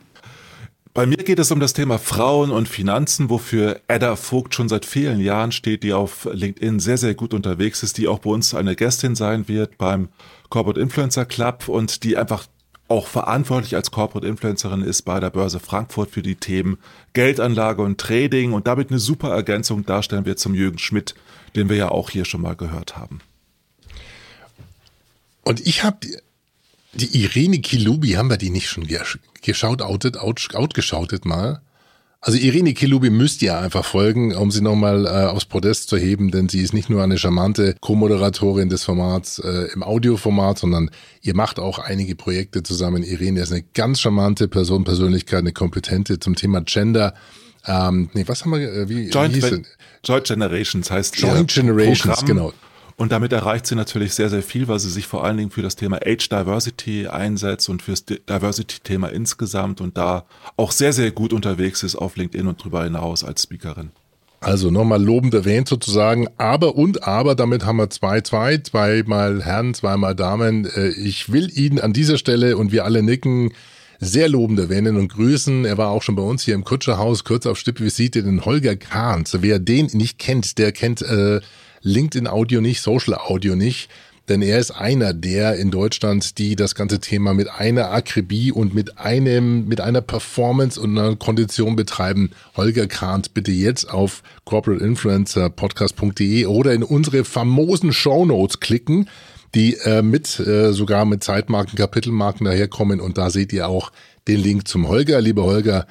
Bei 0.93 1.07
mir 1.07 1.19
geht 1.19 1.39
es 1.39 1.53
um 1.53 1.61
das 1.61 1.73
Thema 1.73 1.99
Frauen 1.99 2.51
und 2.51 2.69
Finanzen, 2.69 3.31
wofür 3.31 3.81
Edda 3.87 4.17
Vogt 4.17 4.57
schon 4.57 4.69
seit 4.69 4.85
vielen 4.85 5.21
Jahren 5.21 5.53
steht, 5.53 5.85
die 5.85 5.93
auf 5.93 6.29
LinkedIn 6.33 6.81
sehr, 6.81 6.99
sehr 6.99 7.15
gut 7.15 7.33
unterwegs 7.33 7.85
ist, 7.85 7.97
die 7.97 8.09
auch 8.09 8.19
bei 8.19 8.31
uns 8.31 8.55
eine 8.55 8.75
Gästin 8.75 9.15
sein 9.15 9.47
wird 9.47 9.79
beim 9.79 10.09
Corporate 10.49 10.81
Influencer 10.81 11.27
Club 11.27 11.69
und 11.69 12.03
die 12.03 12.17
einfach 12.17 12.49
auch 12.89 13.07
verantwortlich 13.07 13.77
als 13.77 13.93
Corporate 13.93 14.27
Influencerin 14.27 14.83
ist 14.83 15.03
bei 15.03 15.21
der 15.21 15.31
Börse 15.31 15.61
Frankfurt 15.61 16.11
für 16.11 16.23
die 16.23 16.35
Themen 16.35 16.77
Geldanlage 17.13 17.83
und 17.83 17.99
Trading 17.99 18.53
und 18.53 18.67
damit 18.67 18.91
eine 18.91 18.99
super 18.99 19.31
Ergänzung 19.31 19.87
darstellen 19.87 20.25
wir 20.25 20.37
zum 20.37 20.55
Jürgen 20.55 20.79
Schmidt, 20.79 21.15
den 21.55 21.69
wir 21.69 21.77
ja 21.77 21.89
auch 21.91 22.11
hier 22.11 22.25
schon 22.25 22.41
mal 22.41 22.57
gehört 22.57 22.97
haben. 22.97 23.21
Und 25.43 25.65
ich 25.65 25.85
habe 25.85 25.99
die 26.95 27.23
Irene 27.23 27.61
Kilubi, 27.61 28.15
haben 28.15 28.29
wir 28.29 28.39
die 28.39 28.51
nicht 28.51 28.69
schon 28.69 28.85
geschaut, 29.43 29.83
outet, 29.83 30.17
out, 30.17 30.49
outgeschautet 30.55 31.25
mal? 31.25 31.61
Also 32.23 32.37
Irene 32.39 32.75
Kilubi 32.75 33.09
müsst 33.09 33.41
ihr 33.41 33.59
einfach 33.59 33.85
folgen, 33.85 34.37
um 34.37 34.51
sie 34.51 34.61
nochmal 34.61 35.07
äh, 35.07 35.09
aufs 35.09 35.47
Podest 35.47 35.89
zu 35.89 35.97
heben, 35.97 36.31
denn 36.31 36.51
sie 36.51 36.61
ist 36.61 36.75
nicht 36.75 36.91
nur 36.91 37.03
eine 37.03 37.17
charmante 37.17 37.77
Co-Moderatorin 37.81 38.69
des 38.69 38.85
Formats 38.85 39.39
äh, 39.39 39.69
im 39.73 39.83
Audioformat, 39.83 40.59
sondern 40.59 40.91
ihr 41.23 41.35
macht 41.35 41.59
auch 41.59 41.79
einige 41.79 42.17
Projekte 42.17 42.63
zusammen. 42.63 43.03
Irene 43.03 43.41
ist 43.41 43.53
eine 43.53 43.65
ganz 43.73 44.01
charmante 44.01 44.49
Person, 44.49 44.85
Persönlichkeit, 44.85 45.39
eine 45.39 45.53
kompetente 45.53 46.21
zum 46.21 46.35
Thema 46.35 46.61
Gender. 46.61 47.15
Ähm, 47.67 48.11
nee, 48.13 48.25
was 48.27 48.45
haben 48.45 48.53
wir, 48.53 48.71
äh, 48.71 48.89
wie, 48.91 49.09
Joint, 49.09 49.35
wie 49.35 49.41
hieß 49.41 49.63
Joint 50.05 50.25
Generations 50.27 50.91
heißt 50.91 51.19
Joint 51.19 51.51
Generations, 51.51 52.19
Programm. 52.19 52.27
genau. 52.27 52.53
Und 53.01 53.13
damit 53.13 53.33
erreicht 53.33 53.65
sie 53.65 53.77
natürlich 53.77 54.13
sehr, 54.13 54.29
sehr 54.29 54.43
viel, 54.43 54.69
weil 54.69 54.79
sie 54.79 54.91
sich 54.91 55.07
vor 55.07 55.25
allen 55.25 55.39
Dingen 55.39 55.51
für 55.51 55.63
das 55.63 55.75
Thema 55.75 56.01
Age 56.05 56.29
Diversity 56.29 57.07
einsetzt 57.07 57.71
und 57.71 57.81
fürs 57.81 58.05
Diversity-Thema 58.05 59.09
insgesamt 59.09 59.81
und 59.81 59.97
da 59.97 60.27
auch 60.59 60.71
sehr, 60.71 60.93
sehr 60.93 61.11
gut 61.11 61.33
unterwegs 61.33 61.83
ist 61.83 61.97
auf 61.97 62.17
LinkedIn 62.17 62.47
und 62.47 62.61
darüber 62.61 62.85
hinaus 62.85 63.25
als 63.25 63.45
Speakerin. 63.45 63.93
Also 64.41 64.71
nochmal 64.71 65.03
lobend 65.03 65.33
erwähnt 65.33 65.67
sozusagen, 65.67 66.29
aber 66.37 66.77
und 66.77 67.05
aber, 67.05 67.35
damit 67.35 67.65
haben 67.65 67.79
wir 67.79 67.89
zwei, 67.89 68.21
zwei, 68.21 68.59
zweimal 68.59 69.43
Herren, 69.43 69.73
zweimal 69.73 70.15
Damen. 70.15 70.67
Äh, 70.67 70.89
ich 70.91 71.33
will 71.33 71.51
ihn 71.59 71.81
an 71.81 71.95
dieser 71.95 72.19
Stelle 72.19 72.59
und 72.59 72.71
wir 72.71 72.85
alle 72.85 73.03
nicken 73.03 73.55
sehr 73.99 74.29
lobend 74.29 74.59
erwähnen 74.59 74.99
und 74.99 75.09
grüßen. 75.09 75.65
Er 75.65 75.79
war 75.79 75.89
auch 75.89 76.03
schon 76.03 76.17
bei 76.17 76.23
uns 76.23 76.43
hier 76.43 76.55
im 76.55 76.65
Kutscherhaus, 76.65 77.25
kurz 77.25 77.47
auf 77.47 77.59
Stippvisite, 77.59 78.23
den 78.23 78.45
Holger 78.45 78.77
Kahns. 78.77 79.39
Wer 79.41 79.59
den 79.59 79.87
nicht 79.95 80.19
kennt, 80.19 80.59
der 80.59 80.73
kennt 80.73 81.01
äh, 81.01 81.41
LinkedIn 81.83 82.27
Audio 82.27 82.61
nicht, 82.61 82.83
Social 82.83 83.15
Audio 83.15 83.57
nicht. 83.57 83.89
Denn 84.31 84.41
er 84.43 84.59
ist 84.61 84.71
einer 84.71 85.13
der 85.13 85.57
in 85.57 85.73
Deutschland, 85.73 86.39
die 86.39 86.55
das 86.55 86.77
ganze 86.77 87.01
Thema 87.01 87.35
mit 87.35 87.51
einer 87.51 87.91
Akribie 87.91 88.53
und 88.53 88.73
mit 88.75 88.97
einem, 88.97 89.67
mit 89.67 89.81
einer 89.81 90.03
Performance 90.03 90.81
und 90.81 90.97
einer 90.97 91.17
Kondition 91.17 91.75
betreiben. 91.75 92.31
Holger 92.57 92.87
Krant, 92.87 93.35
bitte 93.35 93.51
jetzt 93.51 93.91
auf 93.91 94.23
corporateinfluencerpodcast.de 94.45 96.47
oder 96.47 96.75
in 96.75 96.85
unsere 96.85 97.25
famosen 97.25 97.93
Show 97.93 98.25
Notes 98.25 98.61
klicken, 98.61 99.09
die 99.57 99.75
äh, 99.83 100.01
mit, 100.01 100.39
äh, 100.39 100.73
sogar 100.73 101.07
mit 101.07 101.25
Zeitmarken, 101.25 101.77
Kapitelmarken 101.77 102.45
daherkommen. 102.45 103.01
Und 103.01 103.19
da 103.19 103.31
seht 103.31 103.53
ihr 103.53 103.67
auch 103.67 103.91
den 104.29 104.41
Link 104.41 104.69
zum 104.69 104.87
Holger. 104.87 105.21
Lieber 105.21 105.43
Holger, 105.43 105.89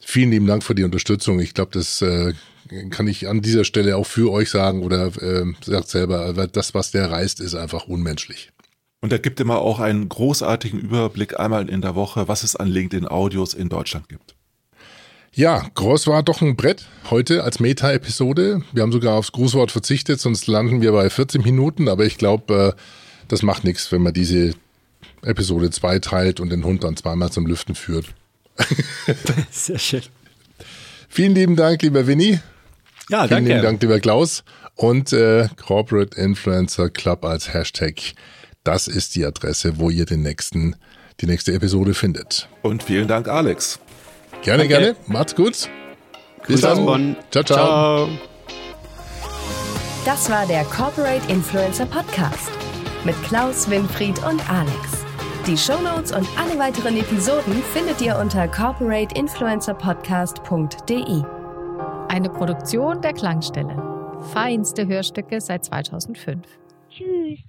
vielen 0.00 0.32
lieben 0.32 0.48
Dank 0.48 0.64
für 0.64 0.74
die 0.74 0.82
Unterstützung. 0.82 1.38
Ich 1.38 1.54
glaube, 1.54 1.70
das 1.72 2.02
äh, 2.02 2.32
kann 2.90 3.06
ich 3.06 3.28
an 3.28 3.40
dieser 3.40 3.64
Stelle 3.64 3.96
auch 3.96 4.06
für 4.06 4.30
euch 4.30 4.50
sagen 4.50 4.82
oder 4.82 5.06
äh, 5.20 5.44
sagt 5.64 5.88
selber, 5.88 6.32
das, 6.48 6.74
was 6.74 6.90
der 6.90 7.10
reißt, 7.10 7.40
ist 7.40 7.54
einfach 7.54 7.86
unmenschlich. 7.86 8.50
Und 9.00 9.12
er 9.12 9.18
gibt 9.18 9.38
immer 9.38 9.58
auch 9.58 9.80
einen 9.80 10.08
großartigen 10.08 10.80
Überblick 10.80 11.38
einmal 11.38 11.68
in 11.68 11.82
der 11.82 11.94
Woche, 11.94 12.26
was 12.26 12.42
es 12.42 12.56
an 12.56 12.68
LinkedIn-Audios 12.68 13.52
in 13.52 13.68
Deutschland 13.68 14.08
gibt. 14.08 14.34
Ja, 15.34 15.68
Groß 15.74 16.06
war 16.06 16.22
doch 16.22 16.40
ein 16.40 16.56
Brett 16.56 16.86
heute 17.10 17.42
als 17.42 17.60
Meta-Episode. 17.60 18.62
Wir 18.72 18.82
haben 18.82 18.92
sogar 18.92 19.16
aufs 19.16 19.32
Grußwort 19.32 19.72
verzichtet, 19.72 20.20
sonst 20.20 20.46
landen 20.46 20.80
wir 20.80 20.92
bei 20.92 21.10
14 21.10 21.42
Minuten. 21.42 21.88
Aber 21.88 22.06
ich 22.06 22.18
glaube, 22.18 22.76
äh, 22.76 22.80
das 23.28 23.42
macht 23.42 23.64
nichts, 23.64 23.90
wenn 23.92 24.00
man 24.00 24.14
diese 24.14 24.54
Episode 25.22 25.70
zweiteilt 25.70 26.40
und 26.40 26.50
den 26.50 26.64
Hund 26.64 26.84
dann 26.84 26.96
zweimal 26.96 27.30
zum 27.30 27.46
Lüften 27.46 27.74
führt. 27.74 28.06
Sehr 29.50 29.78
schön. 29.78 30.02
Vielen 31.08 31.34
lieben 31.34 31.56
Dank, 31.56 31.82
lieber 31.82 32.06
Winnie. 32.06 32.40
Ja, 33.10 33.26
Vielen 33.26 33.30
danke. 33.30 33.50
Vielen 33.50 33.62
Dank, 33.62 33.82
lieber 33.82 34.00
Klaus. 34.00 34.44
Und 34.76 35.12
äh, 35.12 35.48
Corporate 35.66 36.18
Influencer 36.20 36.90
Club 36.90 37.24
als 37.24 37.52
Hashtag. 37.52 38.14
Das 38.64 38.88
ist 38.88 39.14
die 39.14 39.24
Adresse, 39.24 39.78
wo 39.78 39.90
ihr 39.90 40.06
den 40.06 40.22
nächsten, 40.22 40.74
die 41.20 41.26
nächste 41.26 41.52
Episode 41.52 41.94
findet. 41.94 42.48
Und 42.62 42.82
vielen 42.82 43.06
Dank, 43.06 43.28
Alex. 43.28 43.78
Gerne, 44.42 44.66
danke. 44.66 44.78
gerne. 44.78 44.96
Macht's 45.06 45.34
gut. 45.34 45.68
Bis 46.46 46.62
dann. 46.62 47.16
Ciao, 47.30 47.44
ciao, 47.44 47.44
ciao. 47.44 48.08
Das 50.04 50.28
war 50.28 50.44
der 50.46 50.64
Corporate 50.64 51.30
Influencer 51.30 51.86
Podcast 51.86 52.50
mit 53.04 53.14
Klaus, 53.24 53.70
Winfried 53.70 54.18
und 54.24 54.50
Alex. 54.50 55.04
Die 55.46 55.56
Shownotes 55.56 56.10
und 56.12 56.26
alle 56.38 56.58
weiteren 56.58 56.96
Episoden 56.96 57.62
findet 57.72 58.00
ihr 58.00 58.18
unter 58.18 58.48
corporateinfluencerpodcast.de. 58.48 61.43
Eine 62.14 62.30
Produktion 62.30 63.00
der 63.02 63.12
Klangstelle. 63.12 63.74
Feinste 64.32 64.86
Hörstücke 64.86 65.40
seit 65.40 65.64
2005. 65.64 66.46
Tschüss. 66.88 67.40